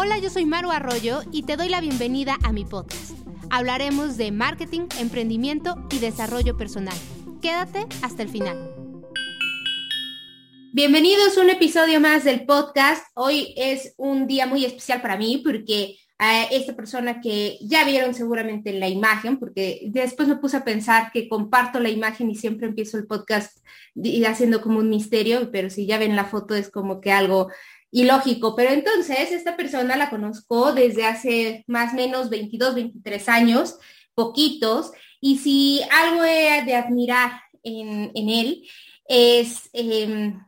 [0.00, 3.18] Hola, yo soy Maru Arroyo y te doy la bienvenida a mi podcast.
[3.50, 6.94] Hablaremos de marketing, emprendimiento y desarrollo personal.
[7.42, 8.76] Quédate hasta el final.
[10.72, 13.08] Bienvenidos a un episodio más del podcast.
[13.14, 18.14] Hoy es un día muy especial para mí porque a esta persona que ya vieron
[18.14, 22.36] seguramente en la imagen, porque después me puse a pensar que comparto la imagen y
[22.36, 23.58] siempre empiezo el podcast
[24.26, 27.48] haciendo como un misterio, pero si ya ven la foto es como que algo
[27.90, 28.54] ilógico.
[28.54, 33.78] Pero entonces esta persona la conozco desde hace más o menos 22, 23 años,
[34.14, 38.64] poquitos, y si algo he de admirar en, él
[39.08, 40.40] es em,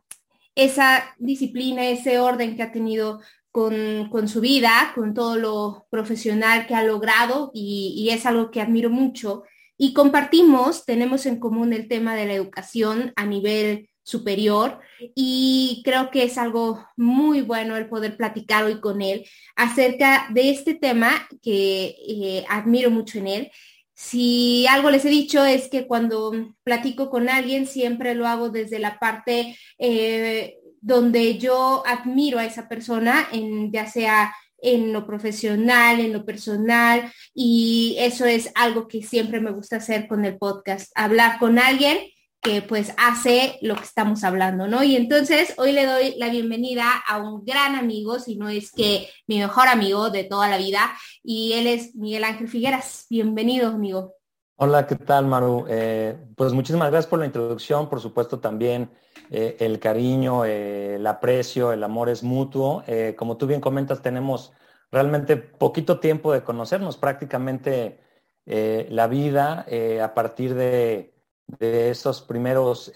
[0.55, 3.21] esa disciplina, ese orden que ha tenido
[3.51, 8.89] con, su vida, con todo lo profesional que ha logrado y, es algo que admiro
[8.89, 9.43] mucho.
[9.77, 14.79] Y compartimos, tenemos en común el tema de la educación a nivel superior
[15.15, 19.25] y creo que es algo muy bueno el poder platicar hoy con él
[19.55, 23.51] acerca de este tema que eh, admiro mucho en él.
[23.93, 28.79] Si algo les he dicho es que cuando platico con alguien siempre lo hago desde
[28.79, 33.29] la parte eh, donde yo admiro a esa persona,
[33.71, 39.51] ya sea en lo profesional, en lo personal, y eso es algo que siempre me
[39.51, 41.97] gusta hacer con el podcast, hablar con alguien
[42.41, 44.83] que pues hace lo que estamos hablando, ¿no?
[44.83, 49.07] Y entonces hoy le doy la bienvenida a un gran amigo, si no es que
[49.27, 50.91] mi mejor amigo de toda la vida,
[51.23, 53.05] y él es Miguel Ángel Figueras.
[53.09, 54.15] Bienvenido, amigo.
[54.55, 55.65] Hola, ¿qué tal, Maru?
[55.69, 58.89] Eh, pues muchísimas gracias por la introducción, por supuesto también
[59.29, 62.83] eh, el cariño, eh, el aprecio, el amor es mutuo.
[63.17, 64.51] Como tú bien comentas, tenemos
[64.91, 67.99] realmente poquito tiempo de conocernos, prácticamente
[68.45, 69.65] la vida
[70.03, 71.10] a partir de,
[71.59, 72.91] esos primeros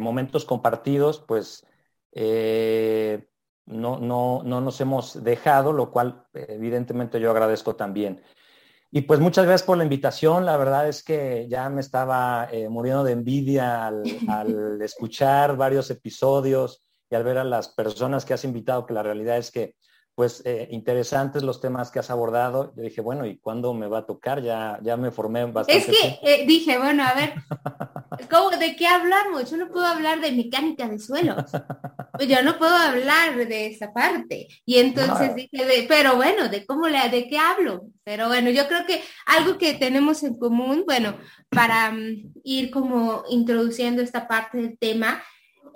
[0.00, 1.66] momentos compartidos, pues
[2.14, 8.22] no, no, no nos hemos dejado, lo cual evidentemente yo agradezco también.
[8.92, 10.44] Y pues muchas gracias por la invitación.
[10.44, 14.02] La verdad es que ya me estaba eh, muriendo de envidia al,
[14.82, 19.38] escuchar varios episodios y al ver a las personas que has invitado, que la realidad
[19.38, 19.76] es que
[20.14, 22.72] pues eh, interesantes los temas que has abordado.
[22.76, 24.42] Yo dije, bueno, ¿y cuándo me va a tocar?
[24.42, 25.78] Ya, ya me formé bastante.
[25.78, 27.34] Es que eh, dije, bueno, a ver,
[28.30, 29.50] ¿cómo, ¿de qué hablamos?
[29.50, 31.44] Yo no puedo hablar de mecánica de suelos.
[32.28, 34.48] Yo no puedo hablar de esa parte.
[34.66, 37.86] Y entonces dije, pero bueno, ¿de cómo le, de qué hablo?
[38.04, 41.16] Pero bueno, yo creo que algo que tenemos en común, bueno,
[41.48, 45.22] para mm, ir como introduciendo esta parte del tema,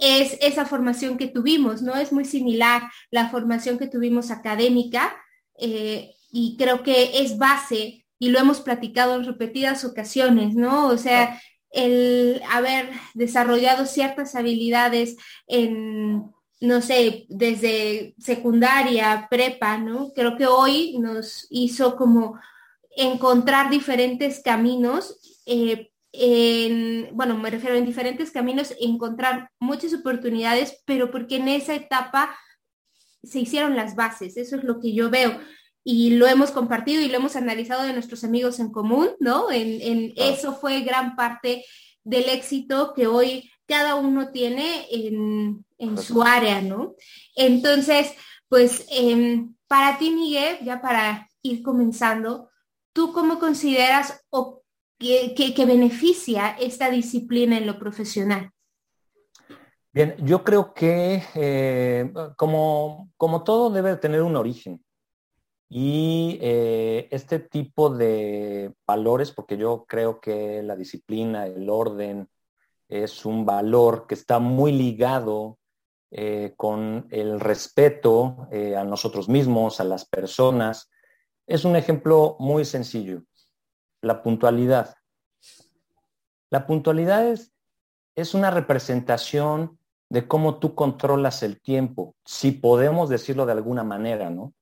[0.00, 1.96] es esa formación que tuvimos, ¿no?
[1.96, 5.14] Es muy similar la formación que tuvimos académica
[5.58, 10.88] eh, y creo que es base y lo hemos platicado en repetidas ocasiones, ¿no?
[10.88, 11.40] O sea,
[11.70, 15.16] el haber desarrollado ciertas habilidades
[15.46, 20.12] en, no sé, desde secundaria, prepa, ¿no?
[20.14, 22.38] Creo que hoy nos hizo como
[22.96, 25.90] encontrar diferentes caminos eh,
[27.12, 32.36] bueno, me refiero en diferentes caminos, encontrar muchas oportunidades, pero porque en esa etapa
[33.22, 35.38] se hicieron las bases, eso es lo que yo veo.
[35.82, 39.50] Y lo hemos compartido y lo hemos analizado de nuestros amigos en común, ¿no?
[39.50, 41.64] En, eso fue gran parte
[42.04, 45.64] del éxito que hoy cada uno tiene en,
[45.98, 46.94] su área, ¿no?
[47.34, 48.12] Entonces,
[48.48, 52.50] pues em, para ti, Miguel, ya para ir comenzando,
[52.94, 54.63] ¿tú cómo consideras o
[54.98, 58.50] que, beneficia esta disciplina en lo profesional?
[59.92, 64.84] Bien, yo creo que eh, como, como, todo debe tener un origen.
[65.68, 72.28] Y eh, este tipo de valores, porque yo creo que la disciplina, el orden,
[72.88, 75.58] es un valor que está muy ligado
[76.10, 80.90] eh, con el respeto a nosotros mismos, a las personas.
[81.46, 83.22] Es un ejemplo muy sencillo
[84.04, 84.94] la puntualidad.
[86.50, 87.52] La puntualidad es,
[88.14, 89.78] es una representación
[90.08, 94.54] de cómo tú controlas el tiempo, si podemos decirlo de alguna manera, ¿no?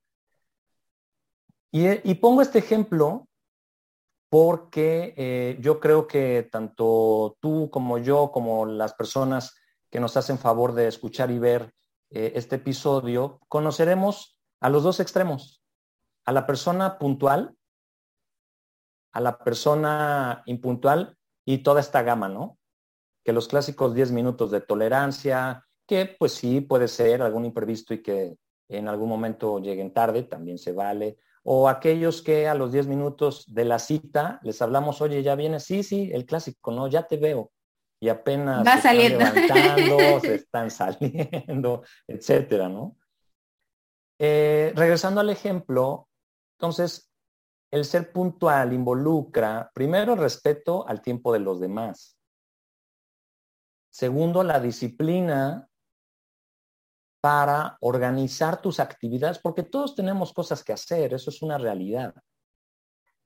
[1.74, 3.26] Y, pongo este ejemplo
[4.28, 9.54] porque eh, yo creo que tanto tú como yo, como las personas
[9.90, 11.72] que nos hacen favor de escuchar y ver
[12.10, 15.62] eh, este episodio, conoceremos a los dos extremos,
[16.26, 17.56] a la persona puntual
[19.12, 22.58] a la persona impuntual y toda esta gama, ¿no?
[23.24, 28.02] Que los clásicos 10 minutos de tolerancia, que pues sí puede ser algún imprevisto y
[28.02, 28.36] que
[28.68, 31.18] en algún momento lleguen tarde, también se vale.
[31.44, 35.60] O aquellos que a los 10 minutos de la cita les hablamos, oye, ya viene,
[35.60, 36.88] sí, sí, el clásico, ¿no?
[36.88, 37.52] Ya te veo.
[38.00, 39.20] Y apenas Va se saliendo.
[39.24, 39.34] están
[39.76, 42.96] levantando, se están saliendo, etcétera, ¿no?
[44.18, 46.08] eh, regresando al ejemplo,
[46.56, 47.11] entonces,
[47.72, 52.18] el ser puntual involucra, primero, el respeto al tiempo de los demás.
[53.90, 55.68] Segundo, la disciplina
[57.22, 62.14] para organizar tus actividades, porque todos tenemos cosas que hacer, eso es una realidad.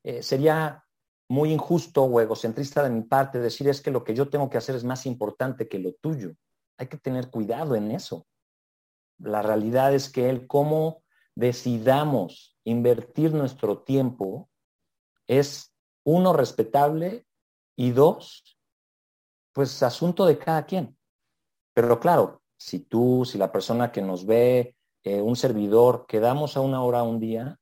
[0.05, 0.85] Eh, sería
[1.29, 4.59] muy injusto o egocentrista de mi parte decir es que lo que yo tengo que
[4.59, 6.35] hacer es más importante que lo tuyo.
[6.79, 8.27] Hay que tener cuidado en eso.
[9.19, 11.03] La realidad es que el cómo
[11.37, 14.49] decidamos invertir nuestro tiempo
[15.29, 15.73] es
[16.05, 17.27] uno respetable
[17.77, 18.59] y dos,
[19.53, 20.97] pues asunto de cada quien.
[21.75, 26.61] Pero claro, si tú, si la persona que nos ve, eh, un servidor, quedamos a
[26.61, 27.59] una hora un día,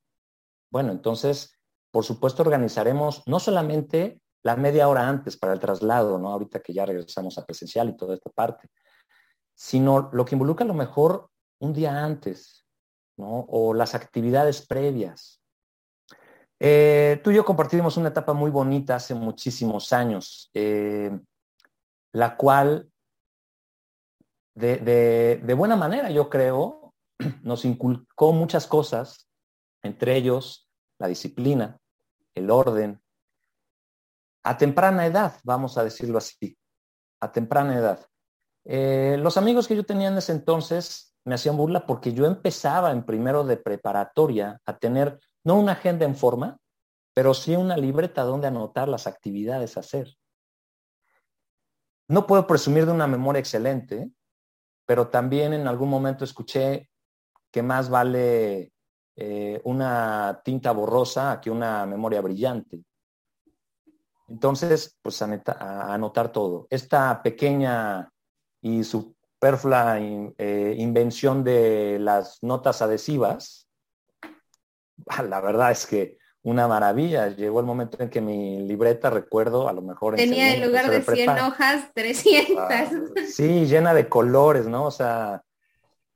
[0.71, 1.59] bueno, entonces,
[1.91, 6.31] por supuesto, organizaremos no solamente la media hora antes para el traslado, ¿no?
[6.31, 8.69] Ahorita que ya regresamos a presencial y toda esta parte,
[9.55, 11.31] sino lo que involucra a lo mejor
[11.61, 12.64] un día antes,
[13.17, 15.41] O las actividades previas.
[16.61, 21.11] Eh, tú y yo compartimos una etapa muy bonita hace muchísimos años, eh,
[22.13, 22.91] la cual
[24.55, 26.95] de, buena manera, yo creo,
[27.43, 29.29] nos inculcó muchas cosas,
[29.83, 31.79] entre ellos la disciplina,
[32.35, 33.01] el orden,
[34.45, 36.57] a temprana edad, vamos a decirlo así,
[37.21, 38.07] a temprana edad.
[38.65, 42.91] Eh, los amigos que yo tenía en ese entonces me hacían burla porque yo empezaba
[42.91, 46.59] en primero de preparatoria a tener no una agenda en forma,
[47.15, 50.17] pero sí una libreta donde anotar las actividades a hacer.
[52.09, 54.11] No puedo presumir de una memoria excelente,
[54.87, 56.91] pero también en algún momento escuché
[57.51, 58.73] que más vale
[59.17, 62.85] eh, una tinta borrosa que una memoria brillante.
[64.29, 66.67] Entonces, pues a, anotar todo.
[66.71, 68.11] Esta pequeña
[68.61, 68.83] y
[69.45, 73.69] superflua eh, invención de las notas adhesivas,
[75.29, 77.29] la verdad es que una maravilla.
[77.29, 80.17] Llegó el momento en que mi libreta, recuerdo, a lo mejor...
[80.17, 82.57] Tenía en, lugar de 100 hojas, 300.
[82.59, 82.87] Ah,
[83.29, 84.85] sí, llena de colores, ¿no?
[84.85, 85.43] O sea,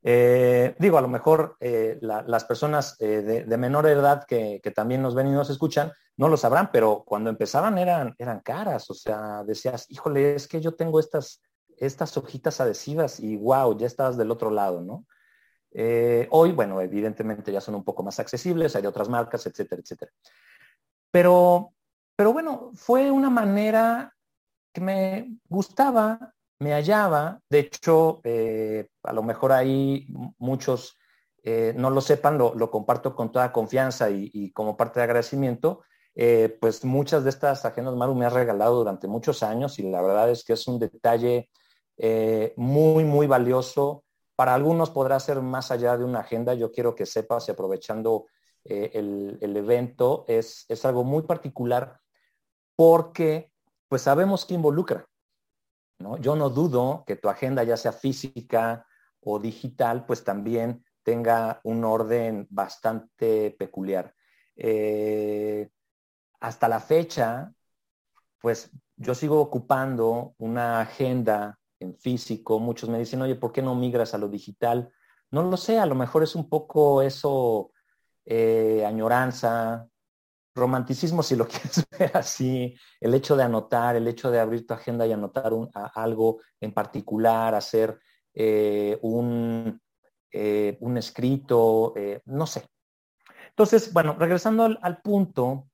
[0.03, 5.15] eh, digo, a lo mejor eh, las personas eh, de, menor edad que, también nos
[5.15, 8.89] ven y nos escuchan, no lo sabrán, pero cuando empezaban eran, eran caras.
[8.91, 11.43] O sea, decías, híjole, es que yo tengo estas,
[11.81, 15.07] estas hojitas adhesivas y wow, ya estabas del otro lado, ¿no?
[15.73, 20.13] Eh, hoy, bueno, evidentemente ya son un poco más accesibles, hay otras marcas, etcétera, etcétera.
[21.11, 21.73] Pero,
[22.17, 24.15] pero bueno, fue una manera
[24.73, 27.41] que me gustaba, me hallaba.
[27.49, 30.09] De hecho, eh, a lo mejor ahí
[30.39, 30.97] muchos
[31.43, 35.83] eh, no lo sepan, lo, comparto con toda confianza y, como parte de agradecimiento.
[36.61, 40.31] pues muchas de estas agendas Maru me ha regalado durante muchos años y la verdad
[40.31, 41.49] es que es un detalle
[42.57, 44.05] muy, muy valioso
[44.39, 46.55] para algunos podrá ser más allá de una agenda.
[46.55, 48.27] Yo quiero que sepas, y aprovechando
[48.63, 52.01] eh, el, evento, es, es algo muy particular
[52.77, 53.51] porque
[53.89, 55.09] pues sabemos que involucra.
[55.99, 56.19] ¿no?
[56.19, 58.87] Yo no dudo que tu agenda, ya sea física
[59.19, 64.15] o digital, pues también tenga un orden bastante peculiar.
[64.55, 65.69] Eh,
[66.39, 67.53] hasta la fecha,
[68.41, 72.59] pues yo sigo ocupando una agenda en físico.
[72.59, 74.93] Muchos me dicen, oye, ¿por qué no migras a lo digital?
[75.31, 77.73] No lo sé, a lo mejor es un poco eso,
[78.25, 79.89] eh, añoranza,
[80.55, 84.75] romanticismo si lo quieres ver así, el hecho de anotar, el hecho de abrir tu
[84.75, 85.53] agenda y anotar
[85.95, 87.99] algo en particular, hacer
[88.35, 89.81] eh, un,
[90.33, 91.95] eh, un, escrito,
[92.27, 92.67] no sé.
[93.51, 95.69] Entonces, bueno, regresando al punto,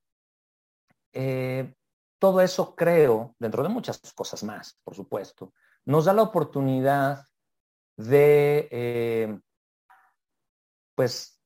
[2.19, 5.53] todo eso creo, dentro de muchas cosas más, por supuesto,
[5.87, 7.25] nos da la oportunidad
[7.97, 9.39] de, eh,
[10.95, 11.41] pues,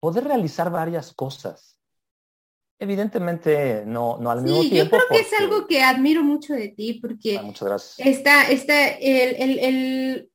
[0.00, 1.78] poder realizar varias cosas.
[2.78, 4.96] Evidentemente, no, no al mismo tiempo.
[4.96, 9.60] Yo creo que es algo que admiro mucho de ti, porque ah, está, está el,
[9.60, 10.30] el,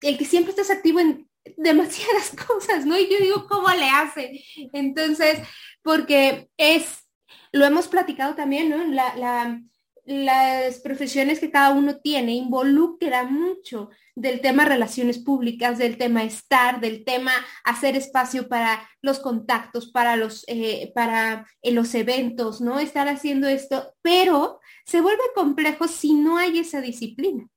[0.00, 2.96] el, que siempre estás activo en demasiadas cosas, ¿no?
[2.98, 4.42] Y yo digo, ¿cómo le hace?
[4.72, 5.40] Entonces,
[5.82, 7.06] porque es,
[7.52, 8.84] lo hemos platicado también, ¿no?
[8.86, 9.60] La, la,
[10.06, 16.80] las profesiones que cada uno tiene involucra mucho del tema relaciones públicas, del tema estar,
[16.80, 17.32] del tema
[17.64, 22.78] hacer espacio para los contactos, para los, eh, para eh, los eventos, ¿no?
[22.78, 27.48] Estar haciendo esto, pero se vuelve complejo si no hay esa disciplina.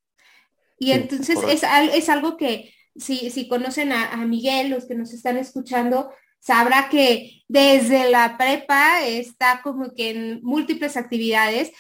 [0.80, 1.64] Y entonces es,
[1.94, 6.90] es, algo que si, si conocen a, a Miguel, los que nos están escuchando, sabrá
[6.90, 11.72] que desde la prepa está como que en múltiples actividades,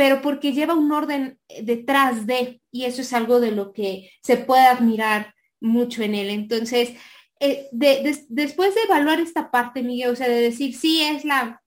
[0.00, 4.38] pero porque lleva un orden detrás de, y eso es algo de lo que se
[4.38, 6.30] puede admirar mucho en él.
[6.30, 6.94] Entonces,
[7.38, 11.62] eh, después de evaluar esta parte, Miguel, o sea, de decir, sí, es la,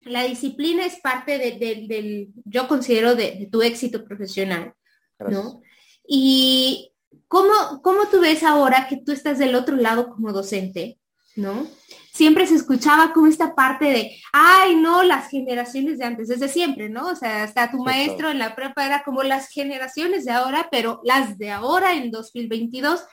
[0.00, 4.74] la disciplina es parte del, yo considero, de, tu éxito profesional,
[5.20, 5.62] ¿no?
[6.04, 6.92] Y
[7.28, 7.52] ¿cómo,
[7.84, 10.98] ¿cómo tú ves ahora que tú estás del otro lado como docente,
[11.36, 11.66] ¿no?
[12.12, 16.88] Siempre se escuchaba como esta parte de, ay, no, las generaciones de antes, desde siempre,
[16.88, 17.08] ¿no?
[17.08, 21.00] O sea, hasta tu maestro en la prepa era como las generaciones de ahora, pero
[21.04, 23.04] las de ahora en 2022.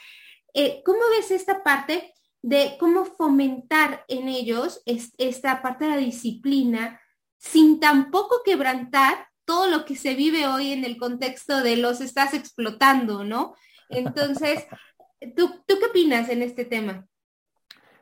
[0.54, 7.02] Eh, ¿Cómo ves esta parte de cómo fomentar en ellos esta parte de la disciplina
[7.38, 12.34] sin tampoco quebrantar todo lo que se vive hoy en el contexto de los estás
[12.34, 13.56] explotando, ¿no?
[13.90, 14.66] Entonces,
[15.36, 17.08] ¿tú, ¿tú qué opinas en este tema?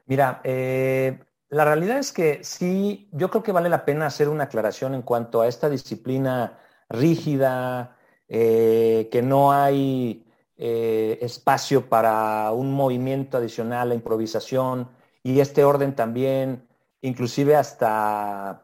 [0.08, 1.20] Mira, eh,
[1.50, 5.02] la realidad es que sí, yo creo que vale la pena hacer una aclaración en
[5.02, 6.60] cuanto a esta disciplina
[6.90, 7.98] rígida,
[8.28, 10.26] eh, que no hay
[10.58, 14.90] eh, espacio para un movimiento adicional, la improvisación
[15.24, 16.68] y este orden también,
[17.02, 18.64] inclusive hasta,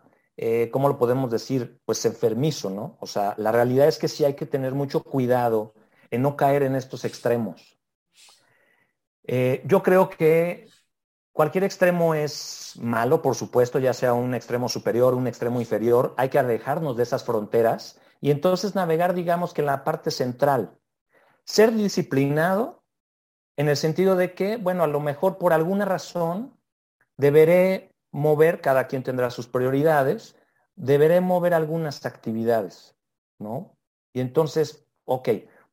[0.71, 1.79] ¿cómo lo podemos decir?
[1.85, 2.97] Pues enfermizo, ¿no?
[2.99, 5.73] O sea, la realidad es que sí hay que tener mucho cuidado
[6.11, 7.77] en no caer en estos extremos.
[9.65, 10.67] yo creo que
[11.33, 16.13] Cualquier extremo es malo, por supuesto, ya sea un extremo superior, un extremo inferior.
[16.17, 20.77] Hay que alejarnos de esas fronteras y entonces navegar, digamos que en la parte central.
[21.45, 22.83] Ser disciplinado
[23.55, 26.57] en el sentido de que, bueno, a lo mejor por alguna razón
[27.17, 30.35] deberé mover, cada quien tendrá sus prioridades,
[30.75, 32.95] deberé mover algunas actividades,
[33.39, 33.77] ¿no?
[34.13, 35.29] Y entonces, ok,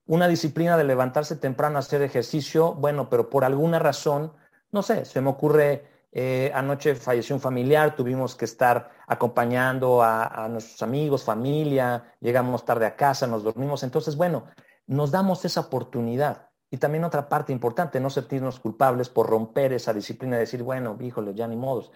[0.06, 4.32] una disciplina de levantarse temprano a hacer ejercicio, bueno, pero por alguna razón
[4.72, 10.48] no sé, se me ocurre, eh, anoche falleció un familiar, tuvimos que estar acompañando a,
[10.50, 13.82] nuestros amigos, familia, llegamos tarde a casa, nos dormimos.
[13.82, 14.44] Entonces, bueno,
[14.86, 16.48] nos damos esa oportunidad.
[16.70, 20.96] Y también otra parte importante, no sentirnos culpables por romper esa disciplina y decir, bueno,
[21.00, 21.90] híjole, ya ni modos.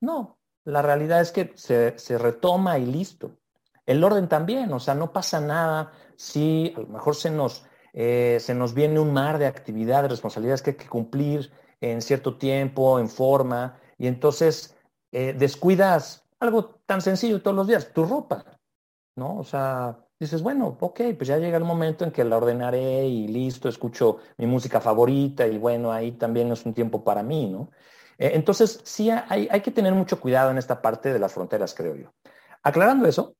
[0.00, 3.38] No, la realidad es que se, retoma y listo.
[3.86, 8.38] El orden también, o sea, no pasa nada si a lo mejor se nos, eh,
[8.40, 12.98] se nos viene un mar de actividades, responsabilidades que hay que cumplir, en cierto tiempo,
[12.98, 14.76] en forma, y entonces
[15.12, 18.44] eh, descuidas algo tan sencillo todos los días, tu ropa,
[19.16, 19.38] ¿no?
[19.38, 23.28] O sea, dices, bueno, ok, pues ya llega el momento en que la ordenaré y
[23.28, 27.70] listo, escucho mi música favorita y bueno, ahí también es un tiempo para mí, ¿no?
[28.18, 31.74] Eh, entonces, sí hay, hay que tener mucho cuidado en esta parte de las fronteras,
[31.74, 32.12] creo yo.
[32.62, 33.36] Aclarando eso,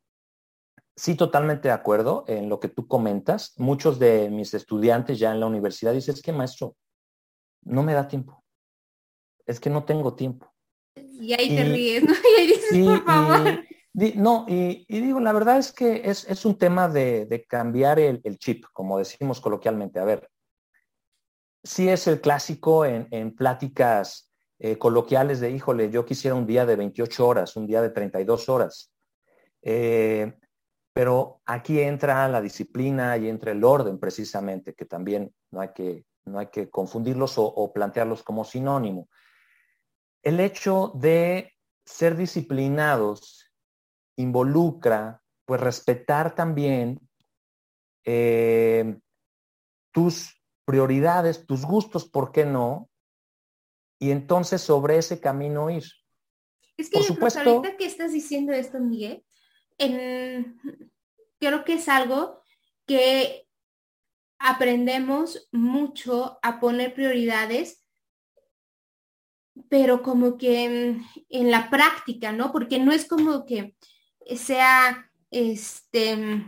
[0.94, 3.54] sí, totalmente de acuerdo en lo que tú comentas.
[3.58, 6.76] Muchos de mis estudiantes ya en la universidad dicen, que maestro,
[7.66, 8.42] no me da tiempo.
[9.44, 10.52] Es que no tengo tiempo.
[10.94, 12.12] Y ahí te ríes, ¿no?
[12.36, 13.64] Y ahí dices, por favor.
[14.16, 18.98] no, y, digo, la verdad es que es, un tema de, cambiar el, chip, como
[18.98, 19.98] decimos coloquialmente.
[19.98, 20.30] A ver,
[21.62, 26.76] sí es el clásico en, pláticas eh, coloquiales de, híjole, yo quisiera un día de
[26.76, 28.92] 28 horas, un día de 32 horas.
[29.62, 30.32] Eh,
[30.92, 36.06] pero aquí entra la disciplina y entra el orden precisamente, que también no hay que
[36.26, 39.08] no hay que confundirlos o, plantearlos como sinónimo.
[40.22, 41.52] El hecho de
[41.84, 43.50] ser disciplinados
[44.16, 47.00] involucra pues respetar también
[48.04, 48.98] eh,
[49.92, 52.90] tus prioridades, tus gustos, ¿por qué no?
[54.00, 55.84] Y entonces sobre ese camino ir.
[56.76, 59.24] Es que Por supuesto, ahorita que estás diciendo esto, Miguel,
[59.78, 62.42] creo que es algo
[62.84, 63.45] que
[64.38, 67.82] aprendemos mucho a poner prioridades,
[69.68, 70.64] pero como que
[71.28, 72.52] en, la práctica, ¿no?
[72.52, 73.74] Porque no es como que
[74.36, 76.44] sea, este,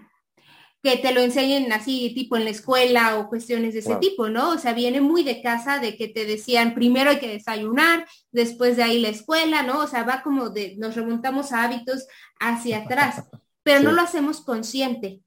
[0.82, 4.50] que te lo enseñen así, tipo en la escuela o cuestiones de ese tipo, ¿no?
[4.50, 8.76] O sea, viene muy de casa de que te decían, primero hay que desayunar, después
[8.76, 9.80] de ahí la escuela, ¿no?
[9.80, 12.06] O sea, va como de, nos remontamos a hábitos
[12.38, 13.24] hacia atrás,
[13.62, 15.22] pero no lo hacemos consciente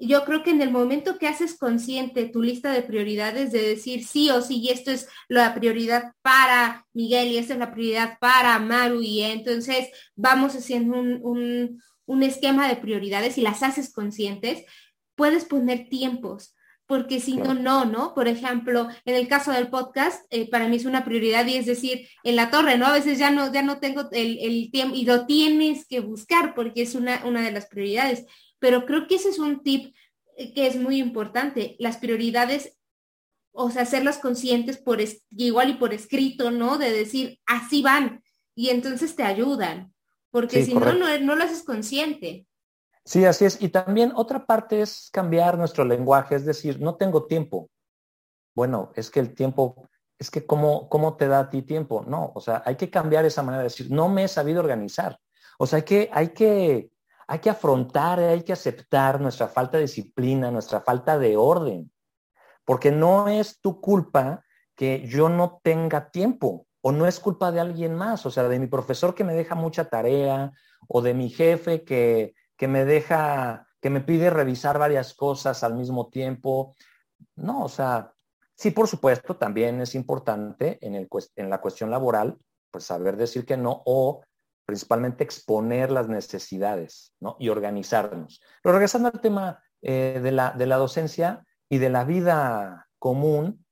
[0.00, 4.06] yo creo que en el momento que haces consciente tu lista de prioridades, de decir
[4.06, 8.18] sí o sí, y esto es la prioridad para Miguel y esta es la prioridad
[8.18, 11.82] para Maru, y entonces vamos haciendo un,
[12.22, 14.64] esquema de prioridades y las haces conscientes,
[15.14, 16.54] puedes poner tiempos,
[16.86, 18.14] porque si no, no, ¿no?
[18.14, 21.66] Por ejemplo, en el caso del podcast, eh, para mí es una prioridad y es
[21.66, 22.86] decir, en la torre, ¿no?
[22.86, 26.54] A veces ya no, ya no tengo el, el tiempo y lo tienes que buscar
[26.54, 28.26] porque es una, una de las prioridades
[28.60, 29.94] pero creo que ese es un tip
[30.54, 31.76] que es muy importante.
[31.78, 32.78] Las prioridades,
[33.52, 34.98] o sea, hacerlas conscientes por
[35.30, 36.78] igual y por escrito, ¿no?
[36.78, 38.22] De decir, así van.
[38.54, 39.92] Y entonces te ayudan.
[40.30, 42.46] Porque si no, no, no lo haces consciente.
[43.04, 43.60] Sí, así es.
[43.60, 47.68] Y también otra parte es cambiar nuestro lenguaje, es decir, no tengo tiempo.
[48.54, 49.88] bueno, es que el tiempo,
[50.18, 52.04] es que cómo, cómo te da a ti tiempo.
[52.06, 55.18] No, o sea, hay que cambiar esa manera de decir, no me he sabido organizar.
[55.58, 56.90] O sea, hay que, hay que,
[57.30, 61.92] hay que afrontar, hay que aceptar nuestra falta de disciplina, nuestra falta de orden,
[62.64, 64.42] porque no es tu culpa
[64.74, 68.58] que yo no tenga tiempo o no es culpa de alguien más, o sea, de
[68.58, 70.50] mi profesor que me deja mucha tarea
[70.88, 75.76] o de mi jefe que, que me deja, que me pide revisar varias cosas al
[75.76, 76.74] mismo tiempo.
[77.36, 78.12] No, o sea,
[78.56, 82.36] sí, por supuesto, también es importante en, el, en la cuestión laboral,
[82.72, 84.20] pues saber decir que no o
[84.70, 87.36] principalmente exponer las necesidades ¿no?
[87.40, 88.40] y organizarnos.
[88.62, 93.66] Pero regresando al tema eh, de, la, de la docencia y de la vida común,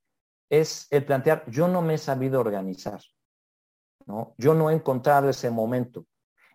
[0.49, 2.99] es el plantear, yo no me he sabido organizar,
[4.07, 4.35] ¿no?
[4.37, 6.05] Yo no he encontrado ese momento.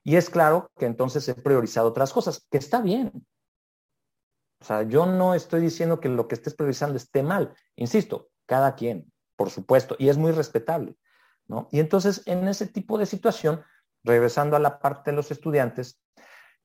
[0.03, 3.27] Y es claro que entonces he priorizado otras cosas, que está bien.
[4.61, 7.55] O sea, yo no estoy diciendo que lo que estés priorizando esté mal.
[7.77, 10.99] Insisto, cada quien, por supuesto, y es muy respetable,
[11.47, 11.69] ¿no?
[11.71, 13.65] Y entonces, en ese tipo de situación,
[14.05, 15.99] regresando a la parte de los estudiantes,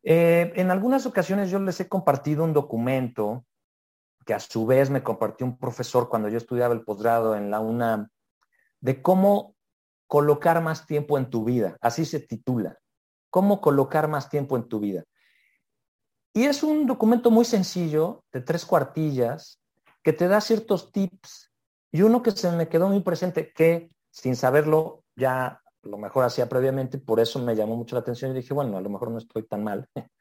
[0.03, 3.45] eh, en algunas ocasiones yo les he compartido un documento
[4.25, 7.59] que a su vez me compartió un profesor cuando yo estudiaba el posgrado en la
[7.59, 8.09] UNAM,
[8.79, 9.55] de cómo
[10.07, 11.77] colocar más tiempo en tu vida.
[11.81, 12.77] Así se titula.
[13.29, 15.03] Cómo colocar más tiempo en tu vida.
[16.33, 19.59] Y es un documento muy sencillo, de tres cuartillas,
[20.03, 21.51] que te da ciertos tips.
[21.91, 26.47] Y uno que se me quedó muy presente, que sin saberlo ya lo mejor hacía
[26.47, 29.17] previamente, por eso me llamó mucho la atención y dije, bueno, a lo mejor no
[29.17, 29.87] estoy tan mal,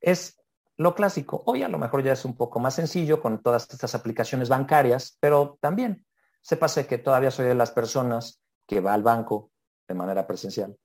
[0.00, 0.40] es
[0.76, 1.42] lo clásico.
[1.46, 5.16] Hoy a lo mejor ya es un poco más sencillo con todas estas aplicaciones bancarias,
[5.20, 6.06] pero también
[6.40, 9.50] sépase que todavía soy de las personas que va al banco
[9.88, 10.76] de manera presencial,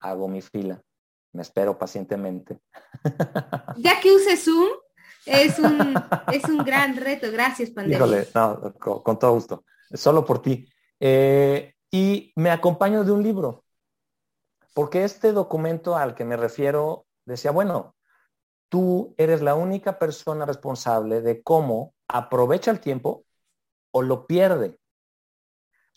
[0.00, 0.80] hago mi fila,
[1.32, 2.60] me espero pacientemente.
[3.76, 4.68] Ya que use Zoom,
[5.26, 5.94] es un,
[6.32, 7.30] es un gran reto.
[7.30, 7.98] Gracias, Pandemia.
[7.98, 9.64] Híjole, no, con, todo gusto.
[9.92, 10.66] Solo por ti.
[10.98, 13.64] Eh, y me acompaño de un libro,
[14.74, 17.96] porque este documento al que me refiero decía, bueno,
[18.68, 23.24] tú eres la única persona responsable de cómo aprovecha el tiempo
[23.90, 24.78] o lo pierde.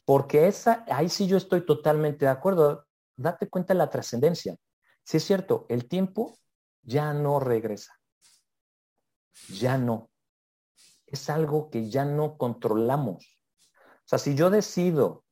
[0.06, 2.88] Porque esa, ahí sí yo estoy totalmente de acuerdo.
[3.16, 4.58] Date cuenta de la trascendencia.
[5.04, 6.38] Si es cierto, el tiempo
[6.82, 7.94] ya no regresa.
[9.50, 10.10] Ya no.
[11.06, 13.40] Es algo que ya no controlamos.
[13.76, 15.24] O sea, si yo decido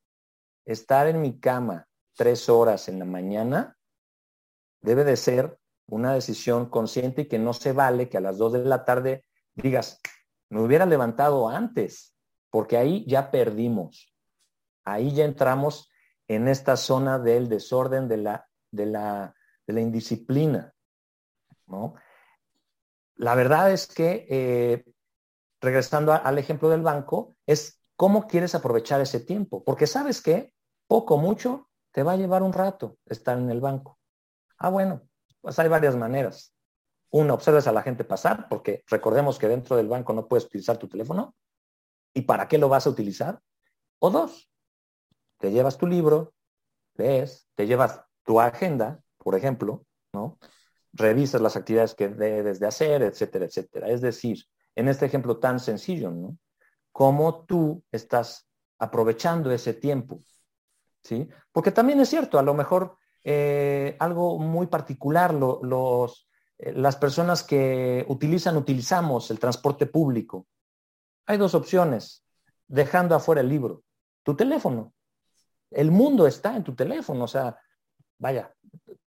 [0.65, 3.77] estar en mi cama tres horas en la mañana,
[4.81, 8.53] debe de ser una decisión consciente y que no se vale que a las dos
[8.53, 10.01] de la tarde digas,
[10.49, 12.15] me hubiera levantado antes,
[12.49, 14.13] porque ahí ya perdimos.
[14.83, 15.89] Ahí ya entramos
[16.27, 20.73] en esta zona del desorden, de la, de la, de la indisciplina.
[21.67, 21.95] ¿no?
[23.15, 24.85] La verdad es que, eh,
[25.61, 30.53] regresando al ejemplo del banco, es cómo quieres aprovechar ese tiempo, porque sabes que
[30.87, 33.99] poco, mucho, te va a llevar un rato estar en el banco.
[34.57, 35.01] Ah, bueno,
[35.41, 36.55] pues hay varias maneras.
[37.09, 40.77] Una, observes a la gente pasar, porque recordemos que dentro del banco no puedes utilizar
[40.77, 41.35] tu teléfono.
[42.13, 43.41] ¿Y para qué lo vas a utilizar?
[43.99, 44.49] O dos,
[45.37, 46.33] te llevas tu libro,
[46.93, 49.83] lees, te llevas tu agenda, por ejemplo,
[50.13, 50.39] ¿no?
[50.93, 53.89] Revisas las actividades que debes de hacer, etcétera, etcétera.
[53.89, 56.37] Es decir, en este ejemplo tan sencillo, ¿no?
[56.91, 58.49] Cómo tú estás
[58.79, 60.21] aprovechando ese tiempo,
[61.03, 61.27] ¿sí?
[61.51, 67.43] Porque también es cierto, a lo mejor eh, algo muy particular, los, eh, las personas
[67.43, 70.47] que utilizan, utilizamos el transporte público.
[71.25, 72.23] Hay dos opciones,
[72.67, 73.83] dejando afuera el libro,
[74.23, 74.93] tu teléfono.
[75.69, 77.59] El mundo está en tu teléfono, o sea,
[78.17, 78.55] vaya,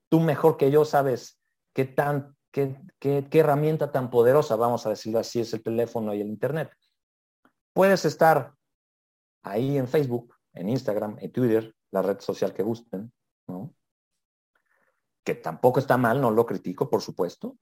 [0.08, 1.38] tú mejor que yo sabes
[1.72, 6.14] qué tan, qué, qué, qué herramienta tan poderosa, vamos a decirlo así, es el teléfono
[6.14, 6.70] y el Internet.
[7.78, 8.56] Puedes estar
[9.44, 13.12] ahí en Facebook, en Instagram, en Twitter, la red social que gusten,
[13.46, 13.72] ¿no?
[15.22, 17.56] que tampoco está mal, no lo critico, por supuesto.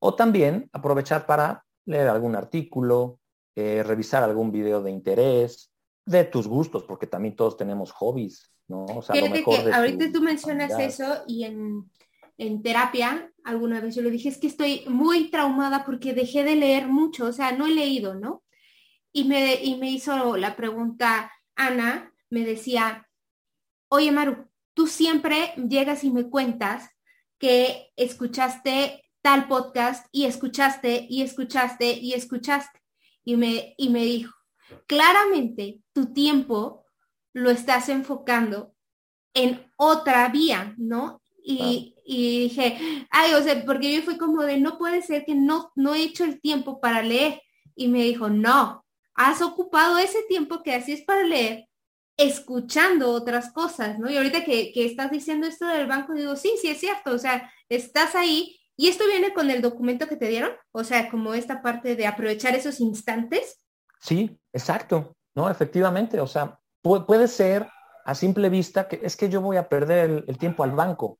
[0.00, 3.20] O también aprovechar para leer algún artículo,
[3.54, 5.70] eh, revisar algún video de interés,
[6.04, 8.84] de tus gustos, porque también todos tenemos hobbies, ¿no?
[8.86, 11.88] O sea, lo mejor que ahorita tú mencionas eso y en,
[12.36, 16.56] en terapia, alguna vez yo le dije, es que estoy muy traumada porque dejé de
[16.56, 18.42] leer mucho, o sea, no he leído, ¿no?
[19.12, 23.08] Y me, y me hizo la pregunta Ana, me decía,
[23.88, 26.90] oye Maru, tú siempre llegas y me cuentas
[27.38, 32.80] que escuchaste tal podcast y escuchaste y escuchaste y escuchaste.
[33.24, 34.34] Y me, y me dijo,
[34.86, 36.84] claramente tu tiempo
[37.32, 38.74] lo estás enfocando
[39.34, 41.20] en otra vía, ¿no?
[41.42, 45.34] Y, y, dije, ay, o sea, porque yo fui como de, no puede ser que
[45.34, 47.40] no, no he hecho el tiempo para leer.
[47.74, 48.84] Y me dijo, no,
[49.18, 51.66] has ocupado ese tiempo que así es para leer
[52.16, 54.10] escuchando otras cosas, ¿no?
[54.10, 57.18] Y ahorita que, que estás diciendo esto del banco, digo, sí, sí es cierto, o
[57.18, 61.34] sea, estás ahí y esto viene con el documento que te dieron, o sea, como
[61.34, 63.64] esta parte de aprovechar esos instantes.
[64.00, 65.50] Sí, exacto, ¿no?
[65.50, 67.68] Efectivamente, o sea, puede ser
[68.04, 71.18] a simple vista que es que yo voy a perder el, tiempo al banco.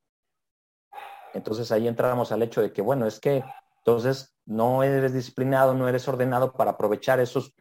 [1.35, 3.45] Entonces ahí entramos al hecho de que, bueno, es que
[3.79, 7.55] entonces no eres disciplinado, no eres ordenado para aprovechar esos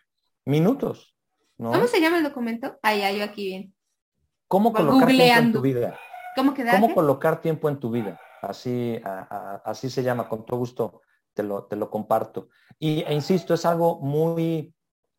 [0.48, 1.14] minutos.
[1.58, 2.78] ¿Cómo se llama el documento?
[2.82, 3.74] Ah, ya, yo aquí bien.
[4.48, 6.00] ¿Cómo colocar tiempo en tu vida?
[6.36, 8.20] ¿Cómo ¿Cómo colocar tiempo en tu vida?
[8.42, 11.02] Así, así se llama, con todo gusto
[11.34, 12.50] te lo, te lo comparto.
[12.80, 14.74] Y e insisto, es algo muy,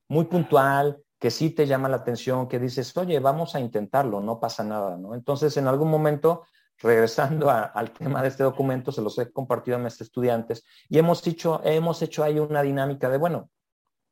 [0.09, 4.39] muy puntual, que sí te llama la atención, que dices, oye, vamos a intentarlo, no
[4.39, 5.15] pasa nada, ¿no?
[5.15, 6.45] Entonces, en algún momento,
[6.79, 11.27] regresando al tema de este documento, se los he compartido a mis estudiantes y hemos
[11.27, 13.51] hecho, hemos hecho ahí una dinámica de, bueno,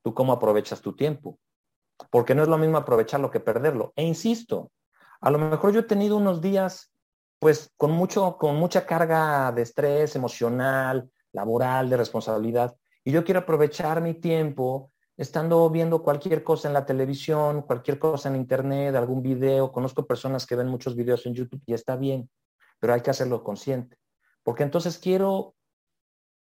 [0.06, 1.40] tú cómo aprovechas tu tiempo,
[2.12, 3.92] porque no es lo mismo aprovecharlo que perderlo.
[3.96, 4.70] E insisto,
[5.20, 6.94] a lo mejor yo he tenido unos días,
[7.40, 13.40] pues, con mucho, con mucha carga de estrés emocional, laboral, de responsabilidad, y yo quiero
[13.40, 19.20] aprovechar mi tiempo estando viendo cualquier cosa en la televisión, cualquier cosa en internet, algún
[19.20, 19.72] video.
[19.72, 22.30] Conozco personas que ven muchos videos en YouTube y está bien,
[22.78, 23.98] pero hay que hacerlo consciente.
[24.44, 25.56] Porque entonces quiero,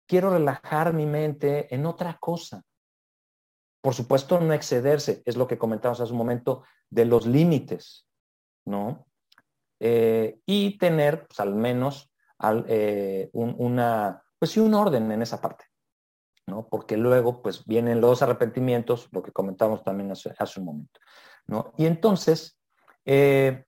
[0.06, 2.62] quiero relajar mi mente en otra cosa.
[3.82, 8.06] Por supuesto, no excederse, es lo que comentamos hace un momento, de los límites,
[8.64, 9.06] ¿no?
[9.80, 12.12] Eh, y tener, pues, al menos,
[12.68, 15.64] eh, una, pues sí, un orden en esa parte.
[16.46, 16.68] ¿no?
[16.68, 21.00] Porque luego, pues, vienen los arrepentimientos, lo que comentamos también hace, un momento,
[21.46, 21.72] ¿no?
[21.76, 22.58] Y entonces,
[23.04, 23.64] eh,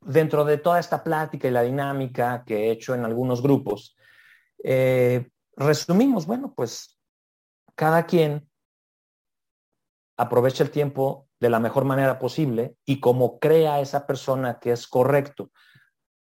[0.00, 3.96] dentro de toda esta plática y la dinámica que he hecho en algunos grupos,
[5.56, 6.98] resumimos, bueno, pues,
[7.76, 8.47] cada quien
[10.18, 14.86] aprovecha el tiempo de la mejor manera posible y como crea esa persona que es
[14.86, 15.50] correcto.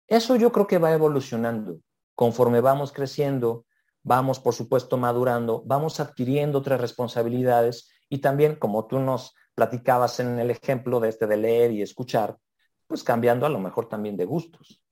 [0.07, 1.79] Eso yo creo que va evolucionando.
[2.15, 3.65] Conforme vamos creciendo,
[4.03, 10.39] vamos, por supuesto, madurando, vamos adquiriendo otras responsabilidades y también, como tú nos platicabas en
[10.39, 12.39] el ejemplo de este de leer y escuchar,
[12.87, 14.83] pues cambiando a lo mejor también de gustos,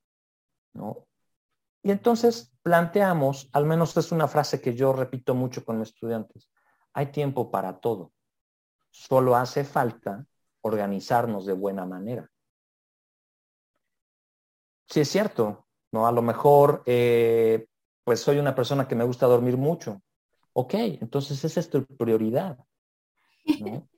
[0.72, 1.06] ¿no?
[1.82, 6.50] Y entonces planteamos, al menos es una frase que yo repito mucho con mis estudiantes,
[6.94, 8.12] hay tiempo para todo,
[8.94, 10.24] solo hace falta
[10.60, 12.30] organizarnos de buena manera.
[14.86, 16.06] Sí es cierto, ¿no?
[16.06, 17.66] A lo mejor eh,
[18.04, 20.00] pues soy una persona que me gusta dormir mucho.
[20.52, 22.56] Ok, entonces esa es tu prioridad.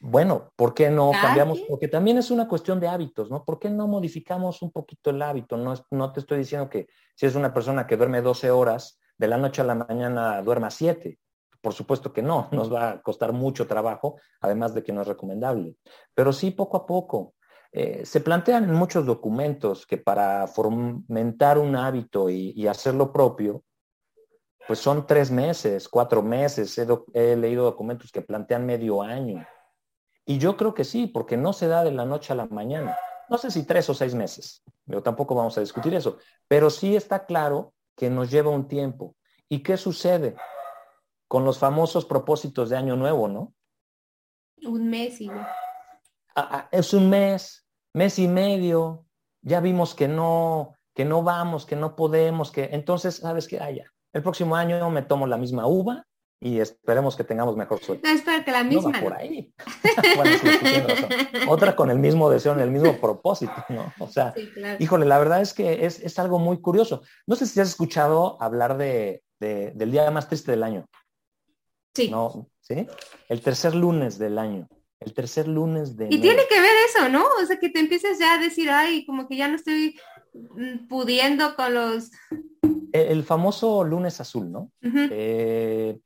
[0.00, 1.60] bueno, ¿por qué no cambiamos?
[1.68, 3.44] Porque también es una cuestión de hábitos, ¿no?
[3.44, 5.56] ¿Por qué no modificamos un poquito el hábito?
[5.56, 9.28] No, no te estoy diciendo que si es una persona que duerme 12 horas, de
[9.28, 11.18] la noche a la mañana duerma 7.
[11.66, 15.08] Por supuesto que no, nos va a costar mucho trabajo, además de que no es
[15.08, 15.74] recomendable.
[16.14, 17.34] Pero sí, poco a poco,
[17.72, 23.64] eh, se plantean en muchos documentos que para fomentar un hábito y, hacerlo propio,
[24.68, 26.78] pues son tres meses, cuatro meses.
[27.12, 29.44] He, leído documentos que plantean medio año.
[30.24, 32.96] Y yo creo que sí, porque no se da de la noche a la mañana.
[33.28, 36.18] No sé si tres o seis meses, pero tampoco vamos a discutir eso.
[36.46, 39.16] Pero sí está claro que nos lleva un tiempo.
[39.48, 40.36] ¿Y qué sucede
[41.36, 43.52] con los famosos propósitos de Año Nuevo, no?
[44.62, 45.46] Un mes igual.
[46.34, 49.04] Ah, ah, es un mes, mes y medio,
[49.42, 53.60] ya vimos que no, que no vamos, que no podemos, que entonces, ¿sabes qué?
[53.60, 53.92] haya?
[54.14, 56.06] el próximo año me tomo la misma uva
[56.40, 58.08] y esperemos que tengamos mejor suerte.
[58.08, 58.92] No, espero que la misma.
[58.92, 59.52] No por ahí.
[61.48, 63.92] Otra con el mismo deseo, en el mismo propósito, ¿no?
[63.98, 64.32] O sea,
[64.78, 67.02] híjole, la verdad es que es, es, algo muy curioso.
[67.26, 70.86] No sé si has escuchado hablar de, de, del día más triste del año.
[71.96, 72.10] Sí.
[72.10, 72.50] ¿No?
[72.60, 72.86] ¿Sí?
[73.28, 74.68] El tercer lunes del año
[75.00, 76.08] el tercer lunes de...
[76.10, 77.24] Y tiene que ver eso, ¿no?
[77.40, 79.98] O sea, que te empiezas ya a decir, ay, como que ya no estoy
[80.32, 82.10] mm, pudiendo con los...
[82.92, 84.72] El, famoso lunes azul, ¿no?
[84.80, 86.00] Eh,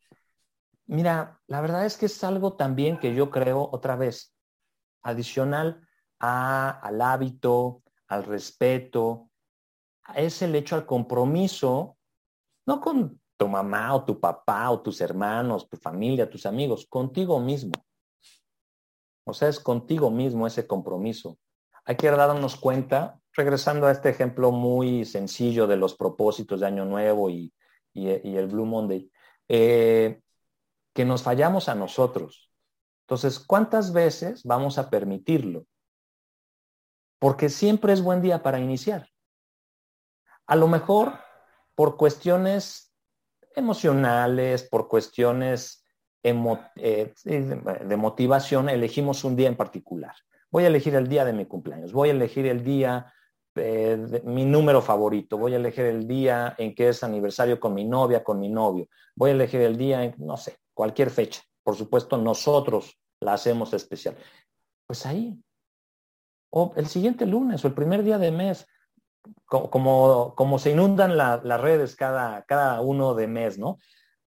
[0.87, 4.35] mira, la verdad es que es algo también que yo creo, otra vez,
[5.03, 5.87] adicional
[6.19, 9.31] al hábito, al respeto,
[10.17, 11.97] es el hecho al compromiso,
[12.67, 17.41] no con tu mamá o tu papá o tus hermanos, tu familia, tus amigos, contigo
[17.41, 17.73] mismo.
[19.25, 21.39] O sea, es contigo mismo ese compromiso.
[21.87, 26.85] Hay que darnos cuenta, regresando a este ejemplo muy sencillo de los propósitos de Año
[26.85, 27.51] Nuevo y,
[27.95, 29.11] el Blue Monday,
[29.49, 30.21] eh,
[30.93, 32.53] que nos fallamos a nosotros.
[33.07, 35.65] Entonces, ¿cuántas veces vamos a permitirlo?
[37.19, 39.09] Porque siempre es buen día para iniciar.
[40.47, 41.15] A lo mejor
[41.75, 42.90] por cuestiones
[43.55, 45.85] emocionales, por cuestiones
[46.23, 50.15] eh, de motivación, elegimos un día en particular.
[50.51, 53.13] Voy a elegir el día de mi cumpleaños, voy a elegir el día
[53.55, 57.75] eh, de mi número favorito, voy a elegir el día en que es aniversario con
[57.75, 61.43] mi novia, con mi novio, voy a elegir el día en, no sé, cualquier fecha.
[61.63, 64.17] Por supuesto, nosotros la hacemos especial.
[64.87, 65.41] Pues ahí,
[66.51, 68.67] o el siguiente lunes o el primer día de mes,
[69.47, 73.79] como, como, se inundan las redes cada, cada uno de mes, ¿no?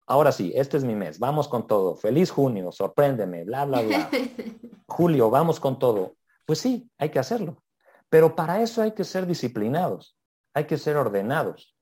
[0.06, 1.96] Ahora sí, este es mi mes, vamos con todo.
[1.96, 4.10] Feliz junio, sorpréndeme, bla, bla, bla.
[4.86, 6.16] Julio, vamos con todo.
[6.44, 7.62] Pues sí, hay que hacerlo.
[8.08, 10.18] Pero para eso hay que ser disciplinados,
[10.52, 11.74] hay que ser ordenados.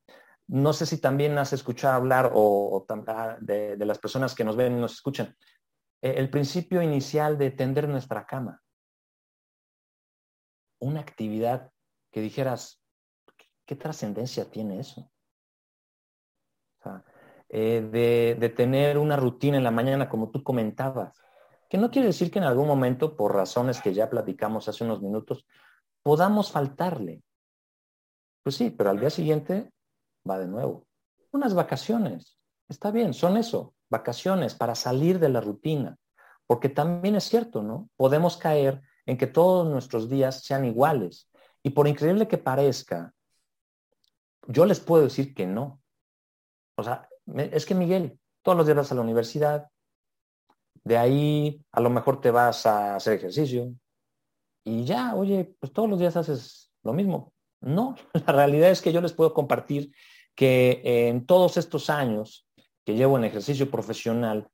[0.46, 4.76] No sé si también has escuchado hablar o, ah, de, las personas que nos ven
[4.76, 5.36] y nos escuchan.
[6.02, 8.62] E, el principio inicial de tender nuestra cama.
[10.78, 11.72] Una actividad
[12.12, 12.79] que dijeras,
[13.70, 15.08] ¿qué, trascendencia tiene eso?
[17.48, 21.16] Eh, de, de, tener una rutina en la mañana, como tú comentabas,
[21.68, 25.00] que no quiere decir que en algún momento, por razones que ya platicamos hace unos
[25.00, 25.46] minutos,
[26.02, 27.22] podamos faltarle.
[28.42, 29.72] Pues sí, pero al día siguiente
[30.28, 30.86] va de nuevo.
[31.30, 32.38] Unas vacaciones.
[32.68, 35.96] Está bien, son eso, vacaciones para salir de la rutina.
[36.46, 37.88] Porque también es cierto, ¿no?
[37.96, 41.30] Podemos caer en que todos nuestros días sean iguales.
[41.62, 43.14] Y por increíble que parezca,
[44.50, 45.80] yo les puedo decir que no.
[46.76, 49.68] O sea, es que Miguel, todos los días vas a la universidad,
[50.84, 53.74] de ahí a lo mejor te vas a hacer ejercicio,
[54.64, 57.32] y ya, oye, pues todos los días haces lo mismo.
[57.60, 57.94] No,
[58.26, 59.92] la realidad es que yo les puedo compartir
[60.34, 62.46] que en todos estos años
[62.84, 64.48] que llevo en ejercicio profesional,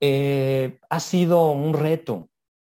[0.00, 2.28] eh, ha sido un reto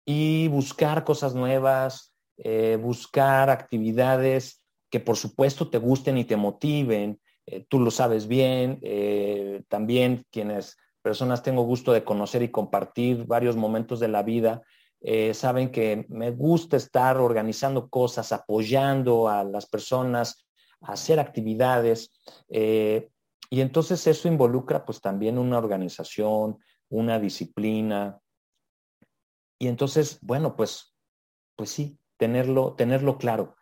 [0.06, 4.61] y buscar cosas nuevas, eh, buscar actividades
[4.92, 7.20] que por supuesto te gusten y te motiven.
[7.48, 8.80] Eh, tú lo sabes bien,
[9.68, 14.62] también quienes personas tengo gusto de conocer y compartir varios momentos de la vida
[15.04, 20.46] eh, saben que me gusta estar organizando cosas, apoyando a las personas,
[20.82, 22.12] hacer actividades.
[22.50, 23.10] Eh,
[23.50, 28.20] y entonces eso involucra pues también una organización, una disciplina.
[29.58, 30.96] Y entonces, bueno, pues,
[31.56, 33.56] pues sí, tenerlo, tenerlo claro.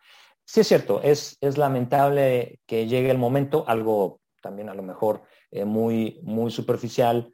[0.50, 5.22] Sí es cierto, es, es lamentable que llegue el momento, algo también a lo mejor
[5.52, 7.32] eh, muy, muy superficial,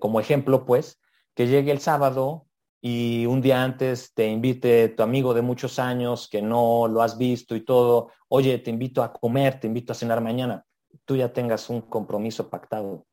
[0.00, 1.00] como ejemplo, pues,
[1.32, 2.48] que llegue el sábado
[2.80, 7.16] y un día antes te invite tu amigo de muchos años que no lo has
[7.16, 10.66] visto y todo, oye, te invito a comer, te invito a cenar mañana,
[11.04, 13.06] tú ya tengas un compromiso pactado.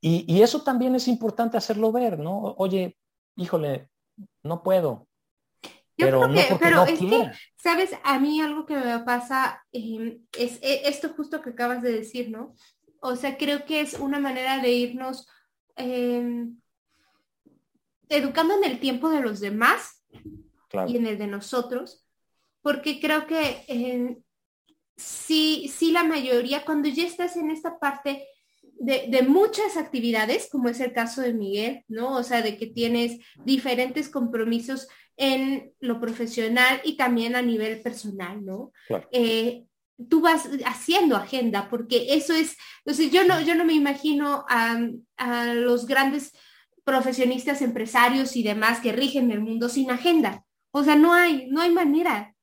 [0.00, 2.54] Y, eso también es importante hacerlo ver, ¿no?
[2.58, 2.96] Oye,
[3.34, 3.88] híjole,
[4.44, 5.07] no puedo.
[5.98, 10.58] Pero no porque no es que, sabes, a mí algo que me pasa em, es,
[10.62, 12.54] e, esto justo que acabas de decir, ¿no?
[13.00, 15.26] O sea, creo que es una manera de irnos
[15.76, 16.56] em,
[18.08, 20.04] educando en el tiempo de los demás
[20.86, 22.04] y en el de nosotros,
[22.62, 24.18] porque creo que eh,
[24.96, 28.26] sí, sí la mayoría, cuando ya estás en esta parte
[28.78, 32.16] de, muchas actividades, como es el caso de Miguel, ¿no?
[32.16, 38.44] O sea, de que tienes diferentes compromisos en lo profesional y también a nivel personal,
[38.44, 38.72] ¿no?
[39.10, 39.64] Eh,
[40.08, 44.78] tú vas haciendo agenda, porque eso es, entonces yo no, yo no me imagino a,
[45.16, 46.32] a los grandes
[46.84, 50.44] profesionistas, empresarios y demás que rigen el mundo sin agenda.
[50.70, 52.34] O sea, no hay, no hay manera,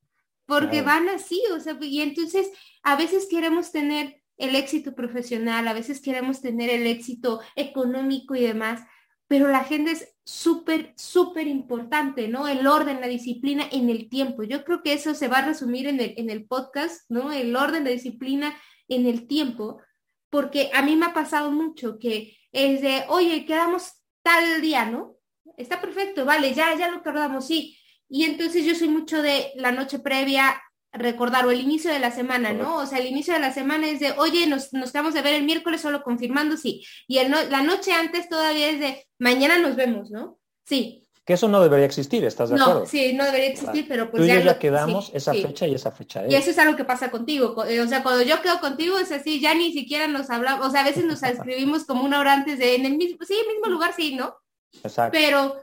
[0.45, 2.51] porque van así, o sea, y entonces
[2.83, 8.41] a veces queremos tener el éxito profesional, a veces queremos tener el éxito económico y
[8.41, 8.81] demás,
[9.27, 12.47] pero la agenda es súper, súper importante, ¿no?
[12.47, 14.43] El orden, la disciplina en el tiempo.
[14.43, 17.31] Yo creo que eso se va a resumir en el, en el podcast, ¿no?
[17.31, 18.55] El orden, la disciplina
[18.87, 19.81] en el tiempo,
[20.29, 25.15] porque a mí me ha pasado mucho que es de, oye, quedamos tal día, ¿no?
[25.57, 27.77] Está perfecto, vale, ya, ya lo acordamos, sí.
[28.07, 30.61] Y entonces yo soy mucho de la noche previa,
[30.97, 32.77] recordar, o el inicio de la semana, ¿no?
[32.77, 35.35] O sea, el inicio de la semana es de, oye, nos, nos quedamos de ver
[35.35, 36.85] el miércoles solo confirmando, sí.
[37.07, 40.39] Y el la noche antes todavía es de, mañana nos vemos, ¿no?
[40.65, 41.01] Sí.
[41.25, 42.81] Que eso no debería existir, ¿estás de acuerdo?
[42.81, 46.23] No, sí, no debería existir, pero pues ya, ya quedamos esa fecha y esa fecha.
[46.29, 47.55] Y eso es algo que pasa contigo.
[47.57, 50.81] O sea, cuando yo quedo contigo es así, ya ni siquiera nos hablamos, o sea,
[50.81, 53.93] a veces nos escribimos como una hora antes de, en el mismo, sí, mismo lugar,
[53.95, 54.35] sí, ¿no?
[54.83, 55.17] Exacto.
[55.17, 55.55] Pero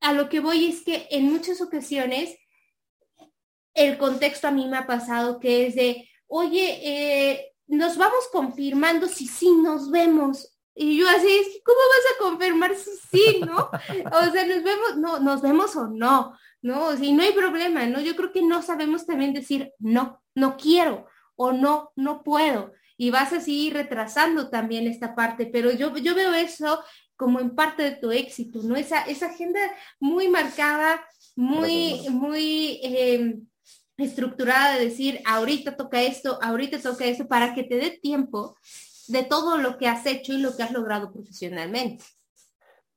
[0.00, 2.36] a lo que voy es que en muchas ocasiones
[3.74, 9.06] el contexto a mí me ha pasado que es de, oye, eh, nos vamos confirmando
[9.06, 10.56] si sí nos vemos.
[10.74, 13.70] Y yo así, es ¿cómo vas a confirmar si sí, no?
[14.28, 16.96] O sea, nos vemos, no, nos vemos o no, ¿no?
[16.96, 18.00] Si no hay problema, ¿no?
[18.00, 21.06] Yo creo que no sabemos también decir no, no quiero
[21.36, 22.72] o no, no puedo.
[22.96, 26.82] y vas así retrasando también esta parte, pero yo, yo veo eso
[27.16, 28.76] como en parte de tu éxito, ¿no?
[28.76, 29.60] Esa, esa agenda
[30.00, 31.02] muy marcada,
[31.36, 33.46] muy, muy em,
[34.02, 38.56] estructurada de decir, ahorita toca esto, ahorita toca esto, para que te dé tiempo
[39.08, 42.04] de todo lo que has hecho y lo que has logrado profesionalmente.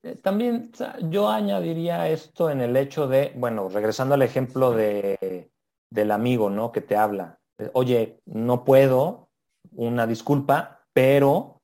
[0.03, 0.71] Eh, también
[1.09, 5.49] yo añadiría esto en el hecho de, bueno, regresando al ejemplo de,
[5.89, 6.71] del amigo, ¿no?
[6.71, 7.39] Que te habla.
[7.57, 9.29] Eh, Oye, no puedo,
[9.71, 11.61] una disculpa, pero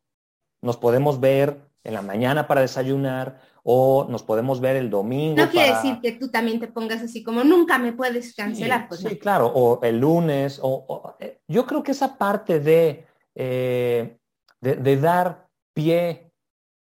[0.61, 5.35] nos podemos ver en la mañana para desayunar o nos podemos ver el domingo.
[5.37, 8.81] No quiere decir que tú también te pongas así como nunca me puedes cancelar.
[8.81, 13.05] Sí, pues, sí claro, o el lunes, o, eh, yo creo que esa parte de,
[13.35, 14.17] de,
[14.61, 16.31] de dar pie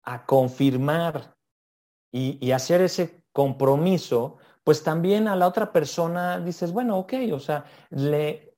[0.04, 1.36] a confirmar
[2.12, 7.65] y, hacer ese compromiso, pues también a la otra persona dices, bueno, ok, o sea,
[7.89, 8.55] le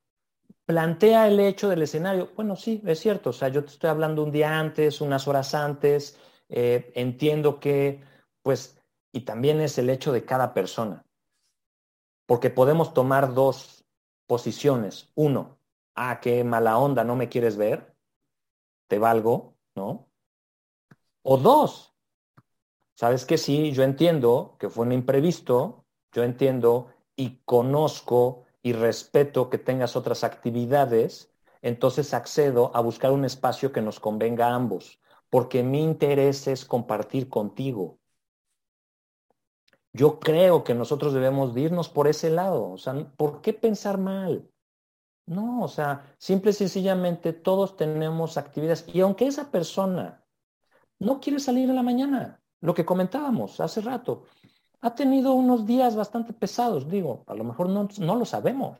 [0.67, 2.30] plantea el hecho del escenario.
[2.36, 5.56] Bueno, sí, es cierto, o sea, yo te estoy hablando un día antes, unas horas
[5.56, 8.03] antes, eh, entiendo que,
[8.43, 8.80] pues,
[9.12, 11.03] y también es el hecho de cada persona,
[12.27, 13.86] porque podemos tomar dos
[14.27, 15.10] posiciones.
[15.15, 15.58] Uno,
[15.95, 17.95] ah, qué mala onda, no me quieres ver,
[18.88, 20.12] te valgo, ¿no?
[21.23, 21.97] O dos,
[22.97, 29.49] Sabes que sí, yo entiendo que fue un imprevisto, yo entiendo y conozco y respeto
[29.49, 34.99] que tengas otras actividades, entonces accedo a buscar un espacio que nos convenga a ambos,
[35.30, 37.97] porque mi interés es compartir contigo.
[39.93, 42.69] Yo creo que nosotros debemos irnos por ese lado.
[42.69, 44.51] O sea, ¿por qué pensar mal?
[45.25, 48.84] No, o sea, simple y sencillamente todos tenemos actividades.
[48.93, 50.25] Y aunque esa persona
[50.99, 54.25] no quiere salir en la mañana, lo que comentábamos hace rato,
[54.82, 58.80] ha tenido unos días bastante pesados, digo, a lo mejor no, no lo sabemos.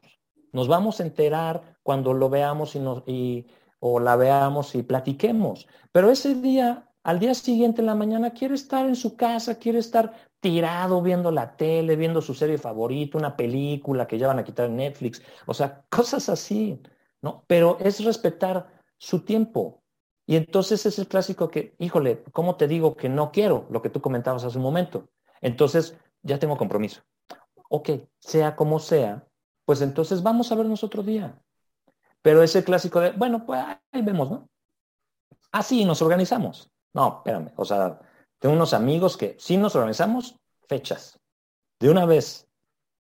[0.52, 3.48] Nos vamos a enterar cuando lo veamos y, nos, y
[3.80, 5.68] o la veamos y platiquemos.
[5.92, 9.80] Pero ese día, al día siguiente en la mañana, quiere estar en su casa, quiere
[9.80, 14.44] estar tirado viendo la tele, viendo su serie favorita, una película que ya van a
[14.44, 16.82] quitar en Netflix, o sea, cosas así,
[17.22, 17.44] ¿no?
[17.48, 19.84] Pero es respetar su tiempo,
[20.28, 23.66] y entonces es el clásico que, híjole, ¿cómo te digo que no quiero?
[23.72, 25.08] Lo que tú comentabas hace un momento.
[25.42, 27.02] Entonces, ya tengo compromiso.
[27.70, 29.28] Ok, sea como sea,
[29.66, 31.42] pues entonces vamos a vernos otro día.
[32.22, 34.50] Pero es el clásico de, bueno, pues ahí vemos, ¿no?
[35.52, 36.72] Así nos organizamos.
[36.94, 38.00] No, espérame, o sea,
[38.40, 41.20] tengo unos amigos que sí nos organizamos fechas,
[41.80, 42.48] de una vez.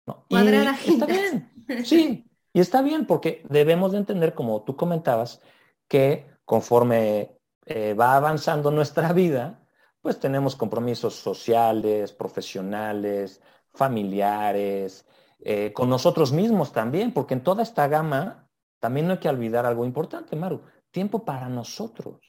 [0.05, 0.25] ¿no?
[0.29, 1.51] Y está bien,
[1.85, 5.41] sí, y está bien porque debemos de entender, como tú comentabas,
[5.87, 9.61] que conforme eh, va avanzando nuestra vida,
[10.01, 13.41] pues tenemos compromisos sociales, profesionales,
[13.73, 15.05] familiares,
[15.39, 19.65] eh, con nosotros mismos también, porque en toda esta gama también no hay que olvidar
[19.65, 22.19] algo importante, Maru, tiempo para nosotros.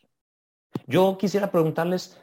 [0.86, 2.16] Yo quisiera preguntarles,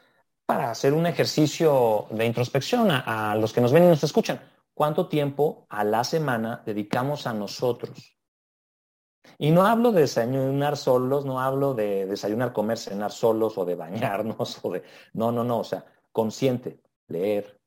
[0.48, 4.40] para hacer un ejercicio de introspección a los que nos ven y nos escuchan,
[4.72, 8.17] ¿cuánto tiempo a la semana dedicamos a nosotros?
[9.38, 13.74] Y no hablo de desayunar solos, no hablo de desayunar, comer, cenar solos o de
[13.74, 14.82] bañarnos o de...
[15.12, 17.60] No, no, no, o sea, consciente, leer,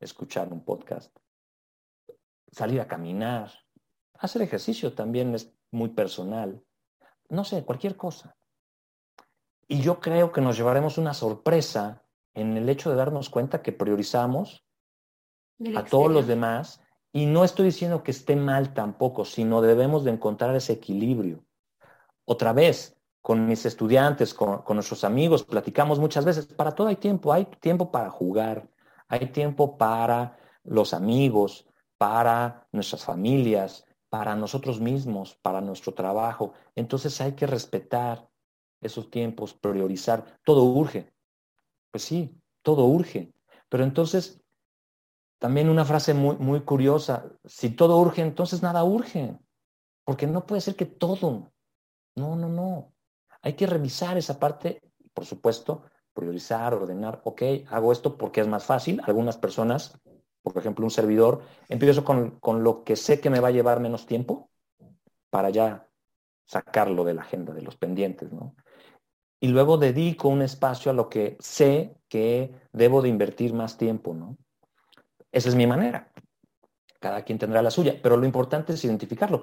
[0.00, 1.14] escuchar un podcast,
[2.50, 3.52] salir a caminar,
[4.14, 6.62] hacer ejercicio también es muy personal,
[7.28, 8.36] no sé, cualquier cosa.
[9.66, 12.02] Y yo creo que nos llevaremos una sorpresa
[12.34, 14.64] en el hecho de darnos cuenta que priorizamos
[15.76, 16.80] a todos los demás
[17.18, 21.44] y no estoy diciendo que esté mal tampoco, sino debemos de encontrar ese equilibrio.
[22.24, 27.32] Otra vez, con mis estudiantes, con, nuestros amigos, platicamos muchas veces, para todo hay tiempo,
[27.32, 28.70] hay tiempo para jugar,
[29.08, 36.52] hay tiempo para los amigos, para nuestras familias, para nosotros mismos, para nuestro trabajo.
[36.76, 38.28] Entonces hay que respetar
[38.80, 40.38] esos tiempos, priorizar.
[40.44, 41.12] Todo urge.
[41.90, 43.32] Pues sí, todo urge.
[43.68, 44.40] Pero entonces
[45.38, 49.38] también una frase muy, muy curiosa, si todo urge, entonces nada urge,
[50.04, 51.52] porque no puede ser que todo.
[52.16, 52.92] No, no, no.
[53.42, 54.80] Hay que revisar esa parte,
[55.14, 59.00] por supuesto, priorizar, ordenar, ok, hago esto porque es más fácil.
[59.04, 60.00] Algunas personas,
[60.42, 63.78] por ejemplo, un servidor, empiezo con, con lo que sé que me va a llevar
[63.78, 64.50] menos tiempo
[65.30, 65.88] para ya
[66.46, 68.56] sacarlo de la agenda, de los pendientes, ¿no?
[69.40, 74.14] Y luego dedico un espacio a lo que sé que debo de invertir más tiempo,
[74.14, 74.36] ¿no?
[75.32, 76.10] Esa es mi manera.
[77.00, 79.42] Cada quien tendrá la suya, pero lo importante es identificarlo.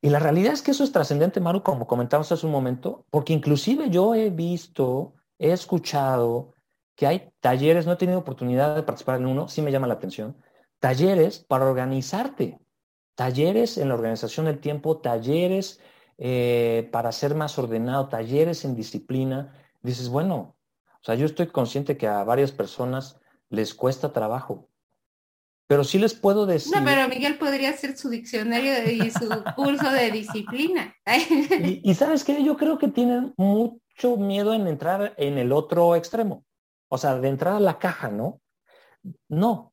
[0.00, 3.32] Y la realidad es que eso es trascendente, Maru, como comentamos hace un momento, porque
[3.32, 6.54] inclusive yo he visto, he escuchado
[6.94, 9.94] que hay talleres, no he tenido oportunidad de participar en uno, sí me llama la
[9.94, 10.36] atención,
[10.80, 12.58] talleres para organizarte,
[13.14, 15.80] talleres en la organización del tiempo, talleres
[16.18, 19.52] eh, para ser más ordenado, talleres en disciplina.
[19.82, 20.56] Dices, bueno,
[20.86, 24.68] o sea, yo estoy consciente que a varias personas les cuesta trabajo,
[25.66, 26.74] pero sí les puedo decir.
[26.74, 30.94] No, pero Miguel podría hacer su diccionario y su curso de disciplina.
[31.60, 35.96] y, y, sabes que yo creo que tienen mucho miedo en entrar en el otro
[35.96, 36.44] extremo.
[36.88, 38.40] O sea, de entrar a la caja, ¿no?
[39.28, 39.72] No.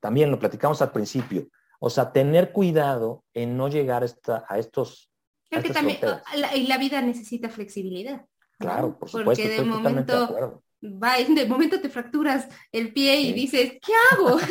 [0.00, 1.48] También lo platicamos al principio.
[1.80, 4.04] O sea, tener cuidado en no llegar
[4.48, 5.10] a estos.
[5.50, 5.98] Creo que también,
[6.36, 8.24] la, y la vida necesita flexibilidad.
[8.58, 9.42] Claro, por supuesto.
[9.42, 14.38] Porque de momento va, de momento te fracturas el pie y dices, ¿qué hago?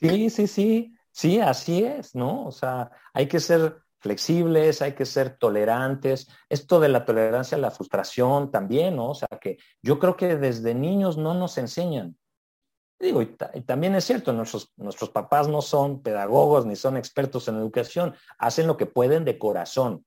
[0.00, 2.46] Sí, sí, sí, sí, así es, ¿no?
[2.46, 6.28] O sea, hay que ser flexibles, hay que ser tolerantes.
[6.48, 9.10] Esto de la tolerancia a la frustración también, ¿no?
[9.10, 12.16] O sea, que yo creo que desde niños no nos enseñan.
[13.00, 13.36] Digo, y,
[13.66, 18.68] también es cierto, nuestros, nuestros papás no son pedagogos ni son expertos en educación, hacen
[18.68, 20.04] lo que pueden de corazón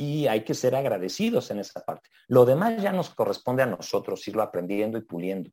[0.00, 2.08] y hay que ser agradecidos en esa parte.
[2.26, 5.50] Lo demás ya nos corresponde a nosotros irlo aprendiendo y puliendo.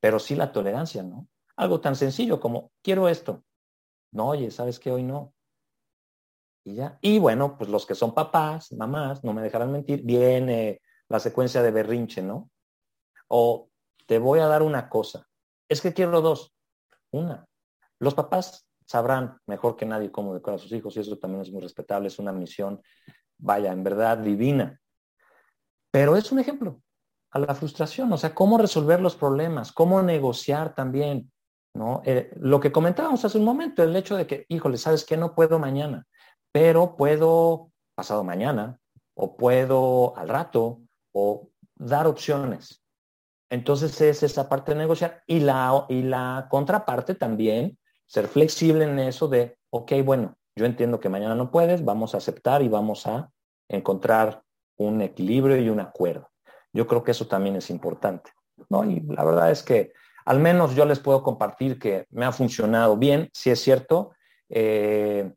[0.00, 1.28] Pero sí la tolerancia, ¿no?
[1.54, 3.44] Algo tan sencillo como, quiero esto.
[4.10, 4.90] No, oye, ¿sabes qué?
[4.90, 5.32] Hoy no.
[6.64, 6.98] Y ya.
[7.02, 11.62] Y bueno, pues los que son papás, mamás, no me dejarán mentir, viene la secuencia
[11.62, 12.50] de berrinche, ¿no?
[13.28, 13.70] O
[14.08, 15.28] te voy a dar una cosa.
[15.68, 16.52] Es que quiero dos.
[17.12, 17.46] Una.
[18.00, 21.52] Los papás sabrán mejor que nadie cómo decorar a sus hijos y eso también es
[21.52, 22.82] muy respetable, es una misión
[23.42, 24.80] vaya, en verdad divina.
[25.90, 26.80] Pero es un ejemplo
[27.32, 31.32] a la frustración, o sea, cómo resolver los problemas, cómo negociar también,
[31.74, 32.02] ¿no?
[32.04, 35.16] Eh, lo que comentábamos hace un momento, el hecho de que, híjole, ¿sabes qué?
[35.16, 36.06] No puedo mañana,
[36.52, 38.78] pero puedo pasado mañana,
[39.14, 40.80] o puedo al rato,
[41.12, 42.82] o dar opciones.
[43.50, 48.98] Entonces es esa parte de negociar y la, y la contraparte también, ser flexible en
[48.98, 53.06] eso de, ok, bueno, yo entiendo que mañana no puedes, vamos a aceptar y vamos
[53.06, 53.30] a
[53.68, 54.42] encontrar
[54.76, 56.30] un equilibrio y un acuerdo.
[56.72, 58.32] Yo creo que eso también es importante.
[58.68, 58.84] ¿no?
[58.84, 59.92] Y la verdad es que
[60.24, 64.12] al menos yo les puedo compartir que me ha funcionado bien, si es cierto,
[64.48, 65.32] eh,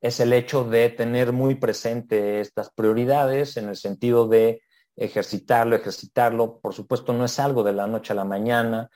[0.00, 4.62] es el hecho de tener muy presente estas prioridades en el sentido de
[4.96, 6.58] ejercitarlo, ejercitarlo.
[6.60, 8.88] Por supuesto, no es algo de la noche a la mañana,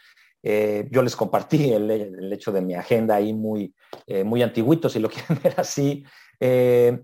[0.46, 3.74] eh, yo les compartí el, hecho de mi agenda ahí muy,
[4.06, 6.04] eh, muy antiguito, si lo quieren ver así.
[6.38, 7.00] Eh,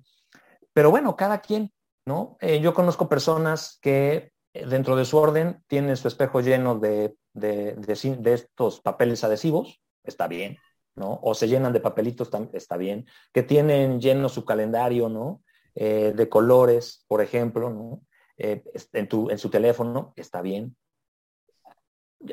[0.74, 1.72] pero bueno, cada quien,
[2.04, 2.36] ¿no?
[2.60, 8.32] yo conozco personas que dentro de su orden tienen su espejo lleno de, de, de,
[8.34, 10.58] estos papeles adhesivos, está bien,
[10.94, 11.18] ¿no?
[11.22, 13.06] O se llenan de papelitos, está bien.
[13.32, 15.42] Que tienen lleno su calendario, ¿no?
[15.74, 18.02] de colores, por ejemplo, ¿no?
[18.36, 20.76] en, tu, en su teléfono, está bien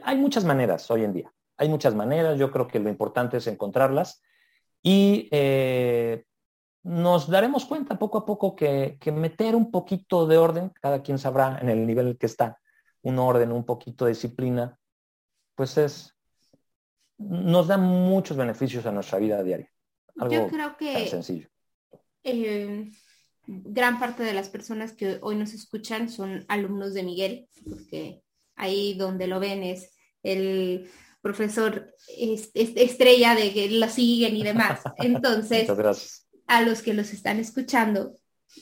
[0.03, 1.33] hay muchas maneras hoy en día.
[1.57, 4.21] Hay muchas maneras, yo creo que lo importante es encontrarlas
[4.83, 6.25] y eh,
[6.83, 11.57] nos daremos cuenta poco a poco que, meter un poquito de orden, cada quien sabrá
[11.61, 12.59] en el nivel en que está,
[13.01, 14.79] un orden, un poquito de disciplina,
[15.55, 16.15] pues es,
[17.17, 19.71] nos da muchos beneficios a nuestra vida diaria.
[20.29, 21.49] yo creo que sencillo.
[22.23, 22.91] Eh,
[23.47, 28.21] gran parte de las personas que hoy nos escuchan son alumnos de Miguel, porque
[28.57, 29.91] ahí donde lo ven es
[30.23, 30.89] el
[31.21, 31.93] profesor
[32.53, 34.81] estrella de que lo siguen y demás.
[34.97, 35.69] Entonces,
[36.47, 38.15] a los que los están escuchando,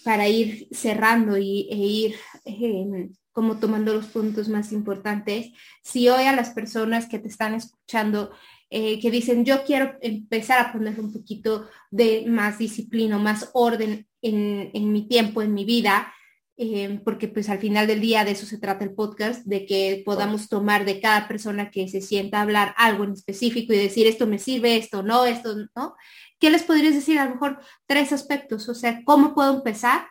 [0.03, 5.51] para ir cerrando y, e ir em, como tomando los puntos más importantes,
[5.83, 8.31] si hoy a las personas que te están escuchando,
[8.69, 14.07] eh, que dicen, yo quiero empezar a poner un poquito de más disciplina, más orden
[14.21, 16.11] en, en mi tiempo, en mi vida,
[16.57, 20.01] eh, porque pues al final del día de eso se trata el podcast, de que
[20.05, 24.07] podamos tomar de cada persona que se sienta a hablar algo en específico y decir
[24.07, 25.95] esto me sirve, esto no, esto no.
[26.39, 27.19] ¿Qué les podrías decir?
[27.19, 30.07] A lo mejor tres aspectos, o sea, ¿cómo puedo empezar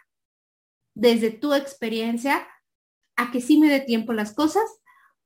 [0.95, 2.47] desde tu experiencia
[3.17, 4.65] a que sí me dé tiempo las cosas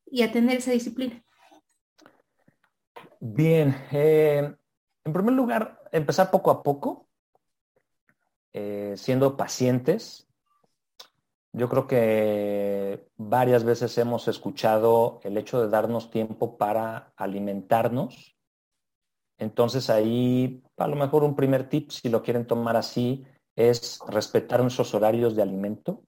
[0.07, 1.25] y a tener esa disciplina?
[3.21, 4.55] Bien, eh,
[5.05, 7.09] en primer lugar, empezar poco a poco,
[8.53, 10.28] eh, siendo pacientes,
[11.53, 18.37] yo creo que varias veces hemos escuchado el hecho de darnos tiempo para alimentarnos.
[19.39, 23.25] Entonces ahí a lo mejor un primer tip, si lo quieren tomar así,
[23.57, 26.03] es respetar nuestros horarios de alimento.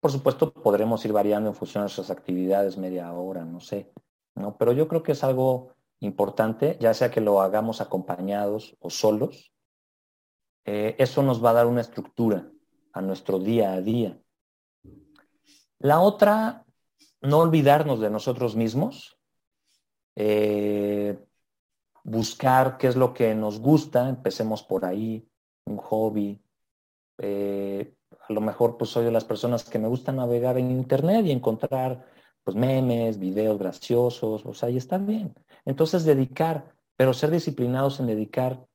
[0.00, 3.92] Por supuesto, podremos ir variando en función de nuestras actividades, media hora, no sé,
[4.34, 4.56] ¿no?
[4.56, 9.52] Pero yo creo que es algo importante, ya sea que lo hagamos acompañados o solos.
[10.64, 12.50] Eh, eso nos va a dar una estructura
[12.92, 14.20] a nuestro día a día.
[15.78, 16.64] La otra,
[17.20, 19.18] no olvidarnos de nosotros mismos,
[20.16, 21.18] eh,
[22.04, 25.26] buscar qué es lo que nos gusta, empecemos por ahí,
[25.66, 26.40] un hobby,
[27.22, 27.94] Eh,
[28.28, 31.32] a lo mejor pues soy de las personas que me gusta navegar en internet y
[31.32, 32.06] encontrar
[32.42, 35.34] pues memes, videos graciosos, o sea, y está bien.
[35.66, 38.66] Entonces dedicar, pero ser disciplinados en dedicar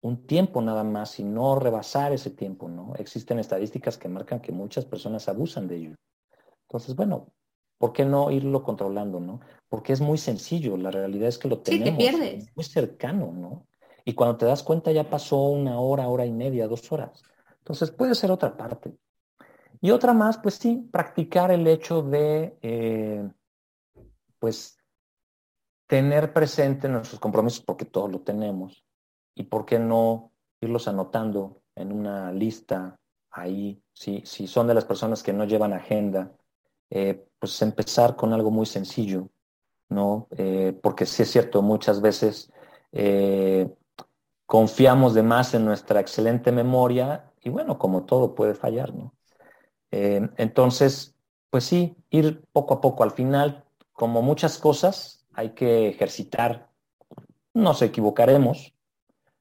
[0.00, 2.94] un tiempo nada más y no rebasar ese tiempo, ¿no?
[2.96, 5.94] Existen estadísticas que marcan que muchas personas abusan de ello.
[6.62, 7.32] Entonces, bueno,
[7.78, 9.40] ¿por qué no irlo controlando, no?
[9.68, 12.46] Porque es muy sencillo, la realidad es que lo tenemos pierdes.
[12.54, 13.66] muy cercano, ¿no?
[14.04, 17.22] Y cuando te das cuenta ya pasó una hora, hora y media, dos horas.
[17.58, 18.96] Entonces puede ser otra parte.
[19.80, 23.28] Y otra más, pues sí, practicar el hecho de, eh,
[24.38, 24.78] pues,
[25.86, 28.84] tener presente nuestros compromisos, porque todos lo tenemos,
[29.38, 32.98] y por qué no irlos anotando en una lista
[33.30, 36.32] ahí, si, si son de las personas que no llevan agenda,
[36.90, 39.28] eh, pues empezar con algo muy sencillo,
[39.88, 40.26] ¿no?
[40.32, 42.50] Eh, porque sí es cierto, muchas veces
[44.46, 49.14] confiamos de más en nuestra excelente memoria y bueno, como todo puede fallar, ¿no?
[49.90, 51.14] Eh, entonces,
[51.50, 53.02] pues sí, ir poco a poco.
[53.04, 56.70] Al final, como muchas cosas, hay que ejercitar.
[57.54, 58.74] Nos equivocaremos,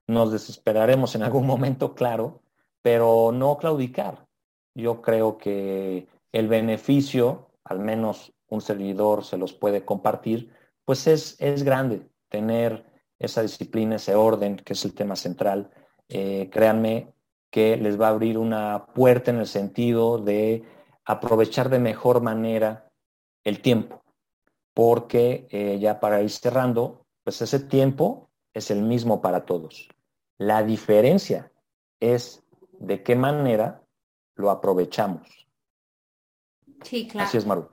[0.08, 2.41] nos desesperaremos en algún momento, claro,
[2.82, 4.28] pero no claudicar.
[4.74, 10.51] Yo creo que el beneficio, al menos un servidor se los puede compartir,
[10.86, 12.86] pues es, es grande tener
[13.20, 15.72] esa disciplina, ese orden, que es el tema central.
[16.08, 17.14] Eh, créanme,
[17.49, 20.64] que les va a abrir una puerta en el sentido de
[21.05, 22.89] aprovechar de mejor manera
[23.43, 24.03] el tiempo,
[24.74, 29.89] porque eh, ya para ir cerrando, pues ese tiempo es el mismo para todos.
[30.38, 31.51] La diferencia
[31.99, 32.43] es
[32.79, 33.83] de qué manera
[34.35, 35.47] lo aprovechamos.
[36.83, 37.27] Sí, claro.
[37.27, 37.69] Así es, Maru.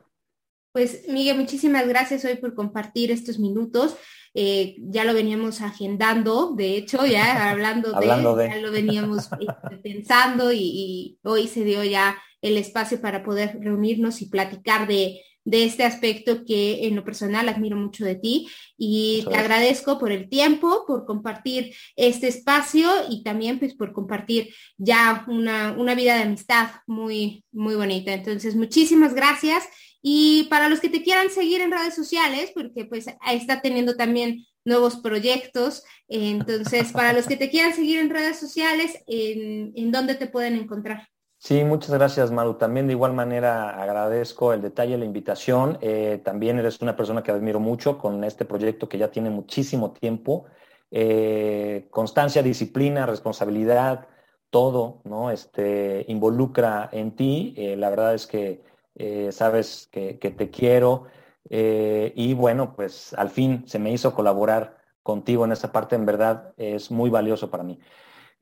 [0.72, 3.96] Pues Miguel, muchísimas gracias hoy por compartir estos minutos.
[4.36, 8.06] Eh, ya lo veníamos agendando, de hecho, ya hablando, de,
[8.48, 14.20] ya lo veníamos este, pensando y, hoy se dio ya el espacio para poder reunirnos
[14.20, 19.36] y platicar de, este aspecto que en lo personal admiro mucho de ti y te
[19.36, 25.72] agradezco por el tiempo, por compartir este espacio y también pues por compartir ya una,
[25.72, 28.12] una vida de amistad muy, muy bonita.
[28.12, 29.64] Entonces, muchísimas gracias
[30.06, 33.96] y para los que te quieran seguir en redes sociales, porque pues ahí está teniendo
[33.96, 35.82] también nuevos proyectos.
[36.08, 40.56] Entonces, para los que te quieran seguir en redes sociales, ¿en, en dónde te pueden
[40.56, 41.08] encontrar?
[41.46, 42.54] Sí, muchas gracias, Maru.
[42.54, 45.76] También de igual manera agradezco el detalle, la invitación.
[45.82, 49.92] Eh, también eres una persona que admiro mucho con este proyecto que ya tiene muchísimo
[49.92, 50.46] tiempo.
[50.90, 54.08] Eh, constancia, disciplina, responsabilidad,
[54.48, 55.30] todo, ¿no?
[55.30, 57.52] Este, involucra en ti.
[57.58, 58.62] Eh, la verdad es que
[59.30, 61.04] sabes que, te quiero
[61.50, 66.54] y bueno, pues al fin se me hizo colaborar contigo en esta parte, en verdad
[66.56, 67.78] es muy valioso para mí.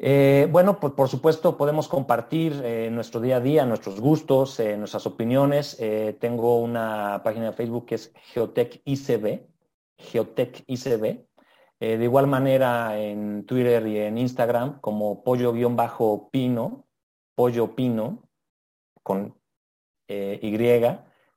[0.05, 2.55] Eh, bueno, pues por supuesto podemos compartir
[2.91, 5.79] nuestro día a día, nuestros gustos, nuestras opiniones.
[6.19, 9.47] tengo una página de Facebook que es Geotech ICB,
[9.97, 11.25] Geotech ICB.
[11.79, 16.85] de igual manera en Twitter y en Instagram como pollo-pino,
[17.35, 18.29] pollo pino,
[19.03, 19.35] con
[20.09, 20.55] eh, y,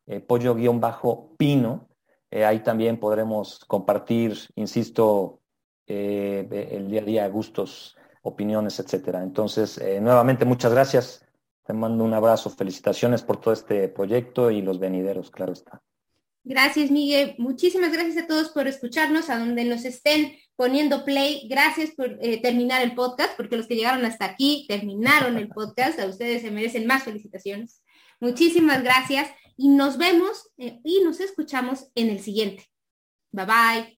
[0.07, 1.87] eh, pollo-pino.
[2.31, 5.41] Eh, ahí también podremos compartir, insisto,
[5.87, 7.95] el día a día, gustos,
[8.25, 9.23] opiniones, etcétera.
[9.23, 11.25] Entonces, nuevamente, muchas gracias.
[11.63, 15.81] Te mando un abrazo, felicitaciones por todo este proyecto y los venideros, claro está.
[16.43, 17.35] Gracias, Miguel.
[17.39, 21.47] Muchísimas gracias a todos por escucharnos, a donde nos estén poniendo play.
[21.49, 25.99] Gracias por terminar el podcast, porque los que llegaron hasta aquí terminaron el podcast.
[25.99, 27.81] A ustedes se merecen más felicitaciones.
[28.19, 32.65] Muchísimas gracias y nos vemos eh, y nos escuchamos en el siguiente.
[33.31, 33.94] Bye bye.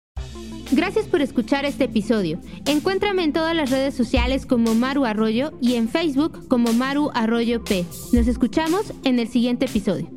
[0.72, 2.40] Gracias por escuchar este episodio.
[2.66, 7.64] Encuéntrame en todas las redes sociales como Maru Arroyo y en Facebook como Maru Arroyo
[7.64, 7.86] P.
[8.12, 10.10] Nos escuchamos en el siguiente episodio.